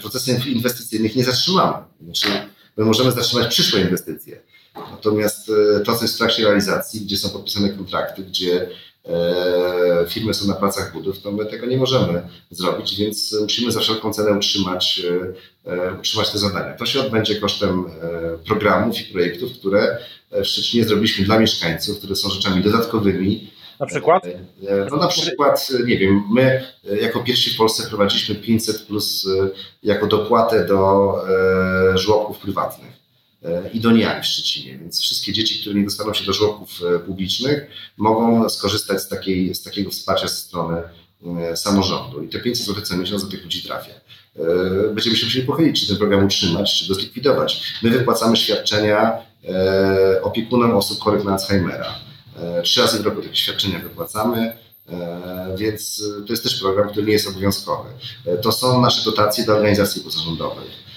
procesy 0.00 0.50
inwestycyjnych 0.50 1.16
nie 1.16 1.24
zatrzymamy. 1.24 1.84
Znaczy, 2.00 2.28
my 2.76 2.84
możemy 2.84 3.12
zatrzymać 3.12 3.46
przyszłe 3.46 3.80
inwestycje. 3.80 4.40
Natomiast 4.74 5.50
e, 5.76 5.80
to, 5.80 5.96
co 5.96 6.02
jest 6.02 6.14
w 6.14 6.18
trakcie 6.18 6.44
realizacji, 6.44 7.00
gdzie 7.00 7.16
są 7.16 7.30
podpisane 7.30 7.68
kontrakty, 7.68 8.22
gdzie 8.22 8.68
e, 9.08 10.06
firmy 10.08 10.34
są 10.34 10.46
na 10.46 10.54
pracach 10.54 10.92
budów, 10.92 11.22
to 11.22 11.32
my 11.32 11.46
tego 11.46 11.66
nie 11.66 11.76
możemy 11.76 12.22
zrobić, 12.50 12.96
więc 12.96 13.36
musimy 13.40 13.72
za 13.72 13.80
wszelką 13.80 14.12
cenę 14.12 14.32
utrzymać, 14.32 15.02
e, 15.66 15.94
utrzymać 15.94 16.30
te 16.30 16.38
zadania. 16.38 16.76
To 16.76 16.86
się 16.86 17.00
odbędzie 17.00 17.40
kosztem 17.40 17.84
programów 18.46 19.00
i 19.00 19.12
projektów, 19.12 19.52
które 19.52 19.98
w 20.30 20.44
Szczecinie 20.44 20.84
zrobiliśmy 20.84 21.24
dla 21.24 21.38
mieszkańców, 21.38 21.98
które 21.98 22.16
są 22.16 22.30
rzeczami 22.30 22.62
dodatkowymi, 22.62 23.50
Na 23.80 23.86
przykład? 23.86 24.26
No 24.90 24.96
na 24.96 25.08
przykład, 25.08 25.68
nie 25.86 25.98
wiem, 25.98 26.22
my 26.32 26.66
jako 27.00 27.20
pierwsi 27.20 27.50
w 27.50 27.56
Polsce 27.56 27.88
prowadziliśmy 27.88 28.34
500 28.34 28.82
plus 28.82 29.28
jako 29.82 30.06
dopłatę 30.06 30.66
do 30.66 31.14
żłobków 31.94 32.38
prywatnych 32.38 33.00
i 33.72 33.80
do 33.80 33.90
niani 33.90 34.22
w 34.22 34.26
Szczecinie. 34.26 34.78
Więc 34.78 35.00
wszystkie 35.00 35.32
dzieci, 35.32 35.60
które 35.60 35.74
nie 35.74 35.84
dostaną 35.84 36.14
się 36.14 36.24
do 36.24 36.32
żłobków 36.32 36.80
publicznych, 37.06 37.66
mogą 37.96 38.48
skorzystać 38.48 39.02
z, 39.02 39.08
takiej, 39.08 39.54
z 39.54 39.62
takiego 39.62 39.90
wsparcia 39.90 40.28
ze 40.28 40.34
strony 40.34 40.82
samorządu. 41.54 42.22
I 42.22 42.28
te 42.28 42.40
500 42.40 42.66
zł 42.66 42.82
co 42.82 42.96
miesiąc 42.96 43.24
do 43.24 43.30
tych 43.30 43.44
ludzi 43.44 43.62
trafia. 43.62 43.92
Będziemy 44.94 45.16
się 45.16 45.26
musieli 45.26 45.46
pochylić, 45.46 45.80
czy 45.80 45.88
ten 45.88 45.96
program 45.96 46.24
utrzymać, 46.24 46.78
czy 46.78 46.88
go 46.88 46.94
zlikwidować. 46.94 47.62
My 47.82 47.90
wypłacamy 47.90 48.36
świadczenia 48.36 49.12
opiekunom 50.22 50.76
osób 50.76 51.00
chorych 51.00 51.24
na 51.24 51.32
Alzheimera 51.32 51.94
E, 52.42 52.62
trzy 52.62 52.80
razy 52.80 52.98
w 52.98 53.06
roku 53.06 53.22
takie 53.22 53.36
świadczenia 53.36 53.78
wypłacamy, 53.78 54.56
e, 54.88 55.54
więc 55.58 56.02
to 56.26 56.32
jest 56.32 56.42
też 56.42 56.60
program, 56.60 56.88
który 56.88 57.06
nie 57.06 57.12
jest 57.12 57.28
obowiązkowy. 57.28 57.88
E, 58.26 58.36
to 58.36 58.52
są 58.52 58.80
nasze 58.80 59.04
dotacje 59.04 59.44
do 59.44 59.56
organizacji 59.56 60.02
pozarządowych. 60.02 60.89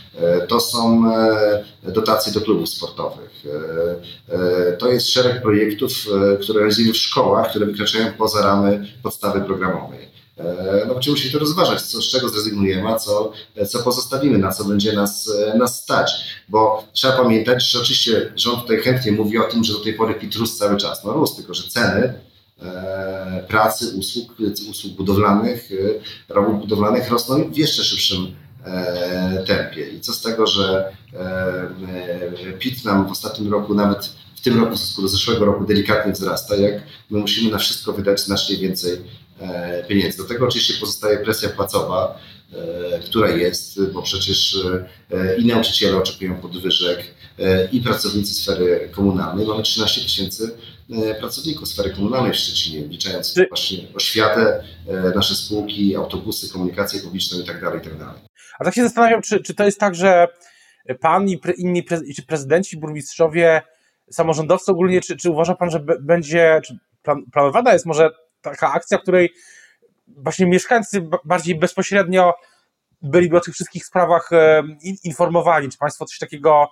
To 0.48 0.60
są 0.60 1.04
dotacje 1.84 2.34
do 2.34 2.42
klubów 2.42 2.70
sportowych. 2.70 3.44
To 4.80 4.92
jest 4.92 5.10
szereg 5.10 5.42
projektów, 5.42 5.92
które 6.42 6.60
realizujemy 6.60 6.94
w 6.94 6.98
szkołach, 6.98 7.50
które 7.50 7.66
wykraczają 7.66 8.14
poza 8.18 8.42
ramy 8.42 8.88
podstawy 9.04 9.42
programowej. 9.42 10.14
No 10.88 10.94
będziemy 10.94 11.14
musieli 11.14 11.34
to 11.34 11.40
rozważać, 11.40 11.82
co, 11.82 12.02
z 12.02 12.06
czego 12.06 12.30
zrezygnujemy, 12.30 12.90
a 12.90 13.00
co, 13.00 13.32
co 13.68 13.84
pozostawimy, 13.84 14.38
na 14.38 14.52
co 14.52 14.64
będzie 14.64 14.94
nas, 14.94 15.34
nas 15.58 15.84
stać. 15.84 16.12
Bo 16.50 16.88
trzeba 16.94 17.18
pamiętać, 17.18 17.72
że 17.72 17.80
oczywiście 17.80 18.34
rząd 18.36 18.62
tutaj 18.62 18.78
chętnie 18.78 19.12
mówi 19.12 19.38
o 19.38 19.44
tym, 19.44 19.64
że 19.64 19.74
do 19.74 19.80
tej 19.80 19.94
pory 19.94 20.14
PIT 20.14 20.36
rósł 20.36 20.58
cały 20.58 20.78
czas. 20.78 21.04
No 21.04 21.14
rósł, 21.14 21.36
tylko 21.36 21.54
że 21.54 21.70
ceny 21.70 22.14
e, 22.62 23.46
pracy, 23.48 23.86
usług, 23.98 24.36
usług 24.70 24.94
budowlanych, 24.94 25.70
e, 26.30 26.34
robót 26.34 26.62
budowlanych 26.62 27.10
rosną 27.10 27.52
w 27.52 27.58
jeszcze 27.58 27.84
szybszym 27.84 28.26
e, 28.26 28.43
tempie. 29.48 29.90
I 29.90 30.00
co 30.00 30.14
z 30.14 30.22
tego, 30.22 30.48
że 30.48 30.94
PIT 32.60 32.86
nam 32.86 33.08
w 33.08 33.12
ostatnim 33.12 33.52
roku, 33.52 33.76
nawet 33.76 34.06
w 34.36 34.42
tym 34.42 34.60
roku 34.60 34.76
w 34.76 34.80
stosunku 34.80 35.02
do 35.02 35.08
zeszłego 35.08 35.46
roku 35.46 35.66
delikatnie 35.66 36.12
wzrasta, 36.12 36.56
jak 36.56 36.74
my 37.10 37.20
musimy 37.20 37.52
na 37.52 37.58
wszystko 37.58 37.94
wydać 37.94 38.22
znacznie 38.22 38.58
więcej 38.58 38.98
E, 39.40 39.84
pieniędzy. 39.84 40.18
Do 40.18 40.24
tego 40.24 40.46
oczywiście 40.46 40.74
pozostaje 40.80 41.18
presja 41.18 41.50
płacowa, 41.50 42.20
e, 42.54 43.00
która 43.00 43.30
jest, 43.30 43.92
bo 43.92 44.02
przecież 44.02 44.58
e, 45.12 45.38
i 45.38 45.46
nauczyciele 45.46 45.98
oczekują 45.98 46.36
podwyżek, 46.36 47.24
i 47.72 47.82
pracownicy 47.82 48.34
sfery 48.34 48.90
komunalnej. 48.92 49.48
Mamy 49.48 49.64
13 49.64 50.02
tysięcy 50.02 50.52
pracowników 51.20 51.68
sfery 51.68 51.90
komunalnej 51.90 52.34
w 52.34 52.36
Szczecinie, 52.36 52.88
wliczając 52.88 53.34
Czy... 53.34 53.48
właśnie 53.48 53.78
oświatę, 53.94 54.64
nasze 55.16 55.36
spółki, 55.36 55.96
autobusy, 55.96 56.50
komunikację 56.50 57.00
publiczną 57.00 57.40
itd. 57.40 57.60
Tak 57.62 57.74
itd. 57.74 58.06
A 58.64 58.66
tak 58.66 58.76
się 58.76 58.84
zastanawiam, 58.84 59.22
czy, 59.22 59.40
czy 59.40 59.54
to 59.54 59.64
jest 59.64 59.80
tak, 59.80 59.96
że 59.96 60.28
pan 61.00 61.30
i 61.30 61.38
pre, 61.38 61.54
inni 61.54 61.84
pre, 61.84 62.00
czy 62.16 62.26
prezydenci, 62.26 62.78
burmistrzowie, 62.78 63.62
samorządowcy 64.12 64.72
ogólnie, 64.72 65.02
czy, 65.02 65.18
czy 65.18 65.30
uważa 65.30 65.56
pan, 65.56 65.70
że 65.70 65.80
będzie, 66.02 66.62
czy 66.66 66.78
plan, 67.02 67.24
planowana 67.32 67.74
jest 67.74 67.86
może 67.86 68.10
taka 68.42 68.72
akcja, 68.72 68.98
której 68.98 69.34
właśnie 70.08 70.46
mieszkańcy 70.46 71.08
bardziej 71.26 71.60
bezpośrednio 71.60 72.34
byliby 73.02 73.38
o 73.38 73.40
tych 73.40 73.54
wszystkich 73.54 73.86
sprawach 73.86 74.30
e, 74.32 74.64
informowani. 75.04 75.70
Czy 75.70 75.78
Państwo 75.78 76.06
coś 76.06 76.20
takiego 76.20 76.68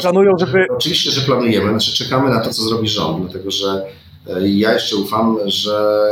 planują, 0.00 0.32
żeby. 0.38 0.66
Oczywiście, 0.70 1.10
że 1.10 1.20
planujemy. 1.20 1.70
Znaczy, 1.70 2.04
czekamy 2.04 2.30
na 2.30 2.40
to, 2.40 2.50
co 2.50 2.62
zrobi 2.62 2.88
rząd, 2.88 3.22
dlatego 3.22 3.50
że 3.50 3.86
e, 4.26 4.48
ja 4.48 4.72
jeszcze 4.72 4.96
ufam, 4.96 5.38
że 5.46 6.08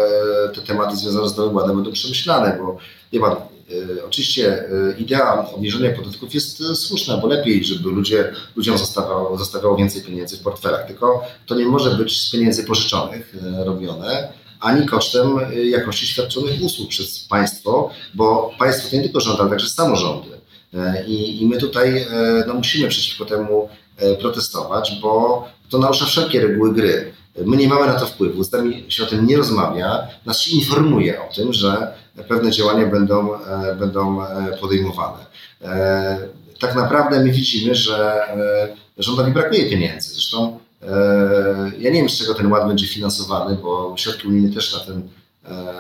te 0.55 0.61
tematy 0.63 0.97
związane 0.97 1.29
z 1.29 1.37
Nowym 1.37 1.57
Ładem 1.57 1.77
będą 1.77 1.93
przemyślane, 1.93 2.59
bo 2.61 2.77
wie 3.13 3.21
pan, 3.21 3.37
oczywiście 4.07 4.65
idea 4.99 5.51
obniżenia 5.51 5.97
podatków 5.97 6.35
jest 6.35 6.63
słuszna, 6.75 7.17
bo 7.17 7.27
lepiej, 7.27 7.65
żeby 7.65 7.89
ludzie, 7.89 8.33
ludziom 8.57 8.79
zostawało, 8.79 9.77
więcej 9.77 10.03
pieniędzy 10.03 10.37
w 10.37 10.43
portfelach, 10.43 10.87
tylko 10.87 11.23
to 11.47 11.55
nie 11.55 11.67
może 11.67 11.91
być 11.91 12.27
z 12.27 12.31
pieniędzy 12.31 12.65
pożyczonych 12.65 13.37
robione, 13.65 14.33
ani 14.61 14.87
kosztem 14.87 15.29
jakości 15.71 16.07
świadczonych 16.07 16.63
usług 16.63 16.89
przez 16.89 17.19
państwo, 17.19 17.91
bo 18.15 18.51
państwo 18.59 18.91
to 18.91 18.97
nie 18.97 19.03
tylko 19.03 19.21
rząd, 19.21 19.41
ale 19.41 19.51
także 19.51 19.69
samorządy. 19.69 20.29
E, 20.75 21.05
I, 21.07 21.43
i 21.43 21.47
my 21.47 21.57
tutaj 21.57 21.99
e, 21.99 22.07
no, 22.47 22.55
musimy 22.55 22.89
przeciwko 22.89 23.25
temu 23.25 23.69
e, 23.97 24.15
protestować, 24.15 24.99
bo 25.03 25.45
to 25.71 25.79
narusza 25.79 26.07
wszelkie 26.07 26.41
reguły 26.41 26.75
gry. 26.75 27.13
My 27.47 27.57
nie 27.57 27.69
mamy 27.69 27.87
na 27.87 28.01
to 28.01 28.07
wpływu, 28.07 28.45
z 28.45 28.53
nami 28.53 28.85
się 28.89 29.03
o 29.03 29.07
tym 29.07 29.27
nie 29.27 29.37
rozmawia, 29.37 30.09
nas 30.27 30.41
się 30.41 30.57
informuje 30.57 31.23
o 31.23 31.35
tym, 31.35 31.53
że 31.53 31.95
pewne 32.29 32.51
działania 32.51 32.87
będą, 32.87 33.29
będą 33.79 34.19
podejmowane. 34.61 35.27
Tak 36.61 36.75
naprawdę 36.75 37.25
my 37.25 37.31
widzimy, 37.33 37.75
że 37.75 38.21
rządowi 38.99 39.33
brakuje 39.33 39.71
pieniędzy. 39.71 40.11
Zresztą 40.11 40.59
E, 40.83 41.73
ja 41.79 41.91
nie 41.91 42.01
wiem, 42.01 42.09
z 42.09 42.19
czego 42.19 42.35
ten 42.35 42.53
ład 42.53 42.69
będzie 42.69 42.87
finansowany, 42.87 43.57
bo 43.57 43.95
środki 43.97 44.29
unijne 44.29 44.55
też 44.55 44.75
na 44.75 44.81
ten 44.81 45.09
e, 45.45 45.75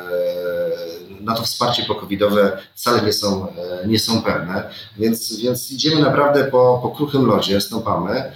na 1.28 1.34
to 1.34 1.42
wsparcie 1.42 1.82
pokowidowe 1.84 2.58
wcale 2.74 3.02
nie 3.02 3.12
są, 3.12 3.48
e, 3.48 3.86
nie 3.86 3.98
są 3.98 4.22
pewne, 4.22 4.70
więc, 4.98 5.36
więc 5.36 5.72
idziemy 5.72 6.02
naprawdę 6.02 6.44
po, 6.44 6.80
po 6.82 6.90
kruchym 6.90 7.26
lodzie, 7.26 7.60
stąpamy 7.60 8.32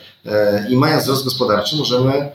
i 0.70 0.76
mając 0.76 1.02
wzrost 1.02 1.24
gospodarczy 1.24 1.76
możemy 1.76 2.32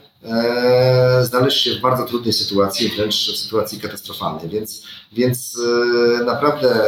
znaleźć 1.22 1.64
się 1.64 1.72
w 1.72 1.82
bardzo 1.82 2.04
trudnej 2.06 2.34
sytuacji, 2.34 2.90
wręcz 2.90 3.32
w 3.32 3.38
sytuacji 3.38 3.80
katastrofalnej, 3.80 4.50
więc, 4.50 4.84
więc 5.14 5.58
naprawdę 6.26 6.82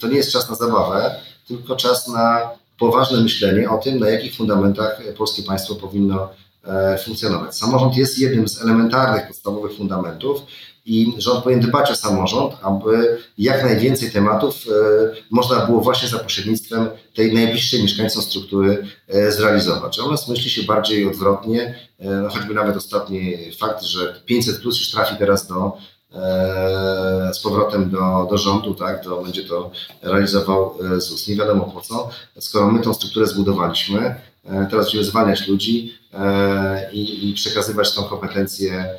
to 0.00 0.06
nie 0.06 0.16
jest 0.16 0.32
czas 0.32 0.50
na 0.50 0.54
zabawę, 0.54 1.14
tylko 1.48 1.76
czas 1.76 2.08
na 2.08 2.50
poważne 2.78 3.20
myślenie 3.20 3.70
o 3.70 3.78
tym, 3.78 3.98
na 3.98 4.10
jakich 4.10 4.36
fundamentach 4.36 5.00
polskie 5.16 5.42
państwo 5.42 5.74
powinno 5.74 6.28
E, 6.66 6.98
funkcjonować. 6.98 7.56
Samorząd 7.56 7.96
jest 7.96 8.18
jednym 8.18 8.48
z 8.48 8.62
elementarnych, 8.62 9.26
podstawowych 9.26 9.76
fundamentów 9.76 10.40
i 10.86 11.14
rząd 11.18 11.44
powinien 11.44 11.66
dbać 11.66 11.90
o 11.90 11.96
samorząd, 11.96 12.54
aby 12.62 13.18
jak 13.38 13.64
najwięcej 13.64 14.10
tematów 14.10 14.54
e, 14.54 14.70
można 15.30 15.66
było 15.66 15.80
właśnie 15.80 16.08
za 16.08 16.18
pośrednictwem 16.18 16.88
tej 17.14 17.34
najbliższej 17.34 17.82
mieszkańcom 17.82 18.22
struktury 18.22 18.86
e, 19.08 19.32
zrealizować. 19.32 19.98
U 19.98 20.10
nas 20.10 20.28
myśli 20.28 20.50
się 20.50 20.62
bardziej 20.62 21.08
odwrotnie, 21.08 21.74
no 22.22 22.28
choćby 22.28 22.54
nawet 22.54 22.76
ostatni 22.76 23.36
fakt, 23.60 23.82
że 23.82 24.22
500 24.26 24.60
plus 24.60 24.78
już 24.78 24.90
trafi 24.90 25.16
teraz 25.16 25.46
do 25.46 25.72
z 27.32 27.38
powrotem 27.42 27.90
do, 27.90 28.26
do 28.30 28.38
rządu, 28.38 28.74
tak, 28.74 29.04
to 29.04 29.22
będzie 29.22 29.44
to 29.44 29.70
realizował 30.02 30.78
ZUS. 30.98 31.28
Nie 31.28 31.36
wiadomo 31.36 31.64
po 31.64 31.80
co, 31.80 32.10
skoro 32.38 32.72
my 32.72 32.80
tą 32.80 32.94
strukturę 32.94 33.26
zbudowaliśmy, 33.26 34.14
teraz 34.70 34.86
będziemy 34.86 35.04
zwalniać 35.04 35.48
ludzi, 35.48 35.92
E, 36.14 36.92
i, 36.92 37.30
i 37.30 37.34
przekazywać 37.34 37.94
tą 37.94 38.02
kompetencję 38.02 38.72
e, 38.72 38.94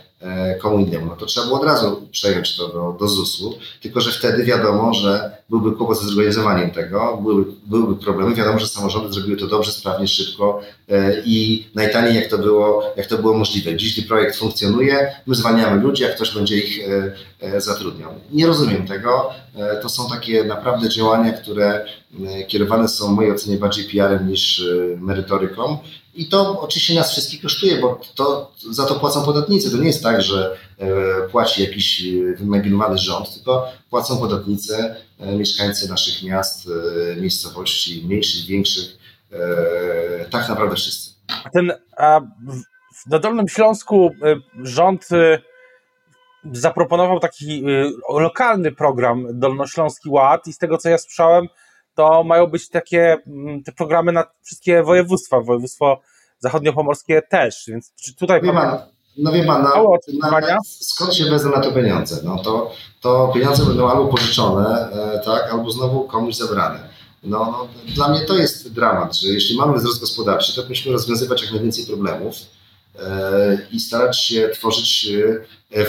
komu 0.62 0.80
innemu. 0.80 1.06
No 1.06 1.16
to 1.16 1.26
trzeba 1.26 1.46
było 1.46 1.60
od 1.60 1.66
razu 1.66 2.08
przejąć 2.12 2.56
to 2.56 2.68
do, 2.68 2.96
do 3.00 3.08
ZUS-u, 3.08 3.58
tylko 3.82 4.02
że 4.02 4.12
wtedy 4.12 4.44
wiadomo, 4.44 4.94
że 4.94 5.38
byłby 5.50 5.72
kłopot 5.72 6.00
ze 6.02 6.08
zorganizowaniem 6.08 6.72
tego, 6.72 7.24
byłyby, 7.66 7.96
problemy. 7.96 8.36
Wiadomo, 8.36 8.60
że 8.60 8.68
samorządy 8.68 9.14
zrobiły 9.14 9.38
to 9.38 9.48
dobrze, 9.48 9.72
sprawnie, 9.72 10.08
szybko 10.08 10.62
e, 10.90 11.22
i 11.26 11.68
najtaniej 11.76 12.16
jak 12.16 12.28
to 12.28 12.38
było, 12.38 12.84
jak 12.98 13.06
to 13.06 13.18
było 13.18 13.34
możliwe. 13.34 13.78
Dziś, 13.78 14.00
gdy 14.00 14.08
projekt 14.08 14.36
funkcjonuje, 14.36 15.16
my 15.28 15.36
zwalniamy 15.36 15.82
ludzi, 15.82 16.06
a 16.06 16.10
ktoś 16.10 16.36
będzie 16.36 16.58
ich 16.58 16.88
zatrudniał. 17.58 18.12
Nie 18.32 18.48
rozumiem 18.48 18.88
tego. 18.88 19.30
To 19.82 19.90
są 19.90 20.10
takie 20.10 20.44
naprawdę 20.44 20.90
działania, 20.90 21.34
które 21.34 21.86
kierowane 22.48 22.88
są 22.88 23.08
w 23.08 23.16
mojej 23.16 23.32
ocenie 23.32 23.58
bardziej 23.58 23.86
PR-em 23.86 24.30
niż 24.30 24.66
merytoryką 24.98 25.78
i 26.16 26.30
to 26.30 26.62
oczywiście 26.62 26.96
nas 26.96 27.12
wszystkich 27.12 27.42
kosztuje, 27.42 27.78
bo 27.78 28.00
to, 28.16 28.52
za 28.72 28.86
to 28.86 28.96
płacą 28.96 29.26
podatnicy. 29.26 29.72
To 29.72 29.78
nie 29.78 29.88
jest 29.88 30.04
tak, 30.04 30.22
że 30.22 30.58
e, 30.80 30.88
płaci 31.30 31.62
jakiś 31.62 32.04
e, 32.04 32.36
wymaginowany 32.36 32.98
rząd, 32.98 33.34
tylko 33.34 33.68
płacą 33.90 34.18
podatnicy, 34.18 34.96
e, 35.20 35.36
mieszkańcy 35.36 35.90
naszych 35.90 36.24
miast, 36.24 36.70
miejscowości, 37.18 38.04
mniejszych, 38.06 38.46
większych, 38.46 38.98
tak 40.32 40.50
naprawdę 40.50 40.76
wszyscy. 40.76 41.12
A 41.44 41.50
ten, 41.50 41.72
a 41.98 42.22
na 43.08 43.20
Dolnym 43.20 43.48
Śląsku 43.48 44.12
rząd 44.64 45.08
zaproponował 46.52 47.20
taki 47.20 47.64
lokalny 48.10 48.72
program 48.72 49.28
Dolnośląski 49.40 50.10
Ład 50.10 50.48
i 50.48 50.54
z 50.54 50.58
tego 50.58 50.78
co 50.78 50.90
ja 50.90 50.98
słyszałem, 50.98 51.48
to 51.96 52.24
mają 52.24 52.48
być 52.48 52.70
takie 52.70 53.18
mm, 53.28 53.64
te 53.64 53.72
programy 53.72 54.12
na 54.12 54.26
wszystkie 54.44 54.84
województwa, 54.84 55.42
województwo 55.42 56.00
zachodniopomorskie 56.40 57.22
też, 57.22 57.64
więc 57.68 57.94
czy 57.96 58.16
tutaj... 58.16 58.42
Wie 58.42 58.54
pan, 58.54 58.78
no 59.18 59.32
wie 59.32 59.44
pan, 59.44 59.64
na, 59.64 60.40
na, 60.40 60.58
skąd 60.64 61.16
się 61.16 61.26
wezmą 61.26 61.52
na 61.52 61.60
to 61.60 61.72
pieniądze? 61.72 62.22
No 62.24 62.44
to, 62.44 62.72
to 63.02 63.32
pieniądze 63.34 63.66
będą 63.66 63.90
albo 63.90 64.08
pożyczone, 64.08 64.92
e, 64.92 65.22
tak, 65.26 65.54
albo 65.54 65.72
znowu 65.72 66.04
komuś 66.04 66.36
zabrane. 66.36 66.90
No, 67.24 67.40
no, 67.40 67.68
dla 67.96 68.08
mnie 68.08 68.20
to 68.20 68.38
jest 68.38 68.74
dramat, 68.74 69.18
że 69.18 69.28
jeśli 69.28 69.58
mamy 69.58 69.78
wzrost 69.78 70.00
gospodarczy, 70.00 70.56
to 70.56 70.62
powinniśmy 70.62 70.92
rozwiązywać 70.92 71.42
jak 71.42 71.52
najwięcej 71.52 71.86
problemów, 71.86 72.36
i 73.72 73.80
starać 73.80 74.20
się 74.20 74.50
tworzyć 74.50 75.08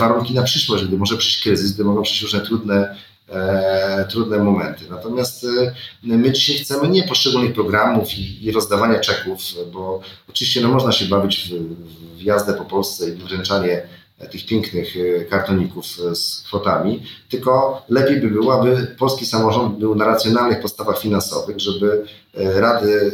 warunki 0.00 0.34
na 0.34 0.42
przyszłość, 0.42 0.84
gdy 0.84 0.98
może 0.98 1.16
przyjść 1.16 1.42
kryzys, 1.42 1.72
gdy 1.72 1.84
mogą 1.84 2.02
przyjść 2.02 2.22
różne 2.22 2.40
trudne 2.40 2.96
e, 3.28 4.06
trudne 4.10 4.38
momenty. 4.38 4.84
Natomiast 4.90 5.44
e, 5.44 5.74
my 6.02 6.32
dzisiaj 6.32 6.56
chcemy 6.56 6.88
nie 6.88 7.02
poszczególnych 7.02 7.54
programów 7.54 8.18
i, 8.18 8.44
i 8.44 8.52
rozdawania 8.52 9.00
czeków, 9.00 9.40
bo 9.72 10.00
oczywiście 10.28 10.60
no, 10.60 10.68
można 10.68 10.92
się 10.92 11.04
bawić 11.04 11.48
w, 11.48 12.18
w 12.18 12.22
jazdę 12.22 12.54
po 12.54 12.64
Polsce 12.64 13.08
i 13.08 13.12
wręczanie 13.12 13.82
tych 14.30 14.46
pięknych 14.46 14.94
e, 14.96 15.24
kartoników 15.24 15.86
e, 16.10 16.14
z 16.14 16.42
kwotami, 16.46 17.02
tylko 17.28 17.82
lepiej 17.88 18.20
by 18.20 18.30
było, 18.30 18.60
aby 18.60 18.94
polski 18.98 19.26
samorząd 19.26 19.78
był 19.78 19.94
na 19.94 20.04
racjonalnych 20.04 20.60
podstawach 20.60 20.98
finansowych, 20.98 21.60
żeby 21.60 22.04
e, 22.34 22.60
rady 22.60 23.12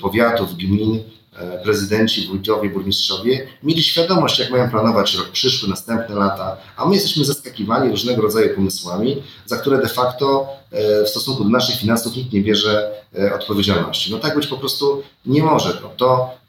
powiatów, 0.00 0.56
gmin, 0.56 1.00
E, 1.00 1.19
prezydenci, 1.62 2.26
wójtowie, 2.26 2.70
burmistrzowie 2.70 3.46
mieli 3.62 3.82
świadomość, 3.82 4.38
jak 4.38 4.50
mają 4.50 4.70
planować 4.70 5.14
rok 5.14 5.28
przyszły, 5.28 5.68
następne 5.68 6.14
lata, 6.14 6.56
a 6.76 6.86
my 6.86 6.94
jesteśmy 6.94 7.24
zaskakiwani 7.24 7.90
różnego 7.90 8.22
rodzaju 8.22 8.54
pomysłami, 8.54 9.22
za 9.46 9.56
które 9.56 9.78
de 9.78 9.88
facto 9.88 10.48
e, 10.70 11.04
w 11.04 11.08
stosunku 11.08 11.44
do 11.44 11.50
naszych 11.50 11.76
finansów 11.76 12.16
nikt 12.16 12.32
nie 12.32 12.40
bierze 12.40 12.90
e, 13.18 13.34
odpowiedzialności. 13.34 14.12
No 14.12 14.18
tak 14.18 14.36
być 14.36 14.46
po 14.46 14.56
prostu 14.56 15.02
nie 15.26 15.42
może. 15.42 15.78
No 15.82 15.90
to 15.96 16.40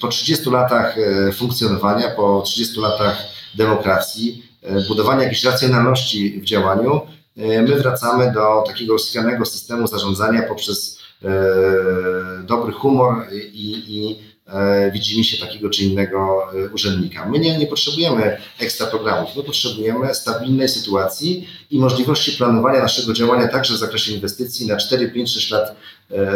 po 0.00 0.08
30 0.08 0.50
latach 0.50 0.96
funkcjonowania, 1.34 2.10
po 2.10 2.42
30 2.46 2.80
latach 2.80 3.22
demokracji, 3.54 4.42
budowania 4.88 5.22
jakiejś 5.22 5.44
racjonalności 5.44 6.40
w 6.40 6.44
działaniu, 6.44 7.00
my 7.36 7.76
wracamy 7.76 8.32
do 8.32 8.64
takiego 8.66 8.92
rozchwianego 8.92 9.44
systemu 9.44 9.86
zarządzania 9.86 10.42
poprzez 10.42 10.96
E, 10.96 11.05
dobry 12.44 12.72
humor 12.72 13.26
i, 13.32 13.84
i 13.88 14.18
e, 14.46 14.90
widzimy 14.90 15.24
się 15.24 15.46
takiego 15.46 15.70
czy 15.70 15.84
innego 15.84 16.48
e, 16.54 16.68
urzędnika. 16.68 17.28
My 17.28 17.38
nie, 17.38 17.58
nie 17.58 17.66
potrzebujemy 17.66 18.36
ekstra 18.58 18.86
programów, 18.86 19.36
my 19.36 19.42
potrzebujemy 19.42 20.14
stabilnej 20.14 20.68
sytuacji 20.68 21.48
i 21.70 21.78
możliwości 21.78 22.32
planowania 22.32 22.80
naszego 22.80 23.12
działania 23.12 23.48
także 23.48 23.74
w 23.74 23.78
zakresie 23.78 24.12
inwestycji 24.12 24.66
na 24.66 24.76
4, 24.76 25.10
5, 25.10 25.32
6 25.32 25.50
lat 25.50 25.76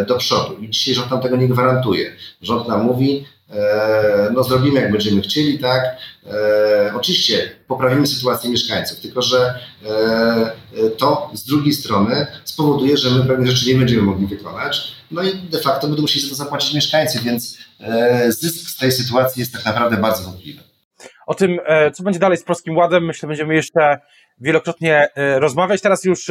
do 0.08 0.16
przodu. 0.16 0.56
I 0.60 0.70
dzisiaj 0.70 0.94
rząd 0.94 1.10
nam 1.10 1.20
tego 1.20 1.36
nie 1.36 1.48
gwarantuje. 1.48 2.12
Rząd 2.42 2.68
nam 2.68 2.84
mówi, 2.84 3.24
E, 3.39 3.39
no 4.32 4.44
zrobimy 4.44 4.80
jak 4.80 4.92
będziemy 4.92 5.22
chcieli, 5.22 5.58
tak. 5.58 5.96
E, 6.26 6.92
oczywiście 6.94 7.50
poprawimy 7.68 8.06
sytuację 8.06 8.50
mieszkańców, 8.50 9.00
tylko 9.00 9.22
że 9.22 9.54
e, 9.86 10.90
to 10.98 11.30
z 11.34 11.44
drugiej 11.44 11.72
strony 11.72 12.26
spowoduje, 12.44 12.96
że 12.96 13.10
my 13.10 13.24
pewne 13.24 13.50
rzeczy 13.50 13.72
nie 13.72 13.78
będziemy 13.78 14.02
mogli 14.02 14.26
wykonać, 14.26 14.92
no 15.10 15.22
i 15.22 15.34
de 15.34 15.58
facto 15.58 15.86
będą 15.86 16.02
musieli 16.02 16.24
za 16.24 16.30
to 16.30 16.34
zapłacić 16.34 16.74
mieszkańcy, 16.74 17.18
więc 17.24 17.58
zysk 18.28 18.70
z 18.70 18.76
tej 18.76 18.92
sytuacji 18.92 19.40
jest 19.40 19.52
tak 19.52 19.64
naprawdę 19.64 19.96
bardzo 19.96 20.22
wątpliwy. 20.24 20.62
O 21.26 21.34
tym, 21.34 21.58
co 21.94 22.02
będzie 22.02 22.18
dalej 22.18 22.38
z 22.38 22.44
Polskim 22.44 22.76
Ładem, 22.76 23.04
myślę, 23.04 23.26
będziemy 23.26 23.54
jeszcze 23.54 23.98
wielokrotnie 24.40 25.08
rozmawiać. 25.16 25.80
Teraz 25.80 26.04
już 26.04 26.26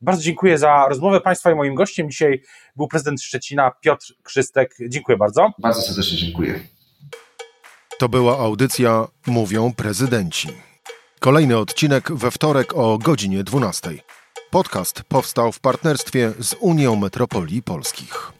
bardzo 0.00 0.22
dziękuję 0.22 0.58
za 0.58 0.86
rozmowę 0.88 1.20
Państwa 1.20 1.50
i 1.50 1.54
moim 1.54 1.74
gościem 1.74 2.10
dzisiaj 2.10 2.42
był 2.76 2.88
prezydent 2.88 3.22
Szczecina 3.22 3.70
Piotr 3.80 4.06
Krzystek. 4.22 4.76
Dziękuję 4.88 5.18
bardzo. 5.18 5.50
Bardzo 5.58 5.82
serdecznie 5.82 6.18
dziękuję. 6.18 6.60
To 7.98 8.08
była 8.08 8.38
audycja 8.38 9.06
Mówią 9.26 9.72
Prezydenci. 9.72 10.48
Kolejny 11.20 11.58
odcinek 11.58 12.12
we 12.12 12.30
wtorek 12.30 12.76
o 12.76 12.98
godzinie 12.98 13.44
12. 13.44 13.90
Podcast 14.50 15.02
powstał 15.02 15.52
w 15.52 15.60
partnerstwie 15.60 16.32
z 16.38 16.54
Unią 16.60 16.96
Metropolii 16.96 17.62
Polskich. 17.62 18.32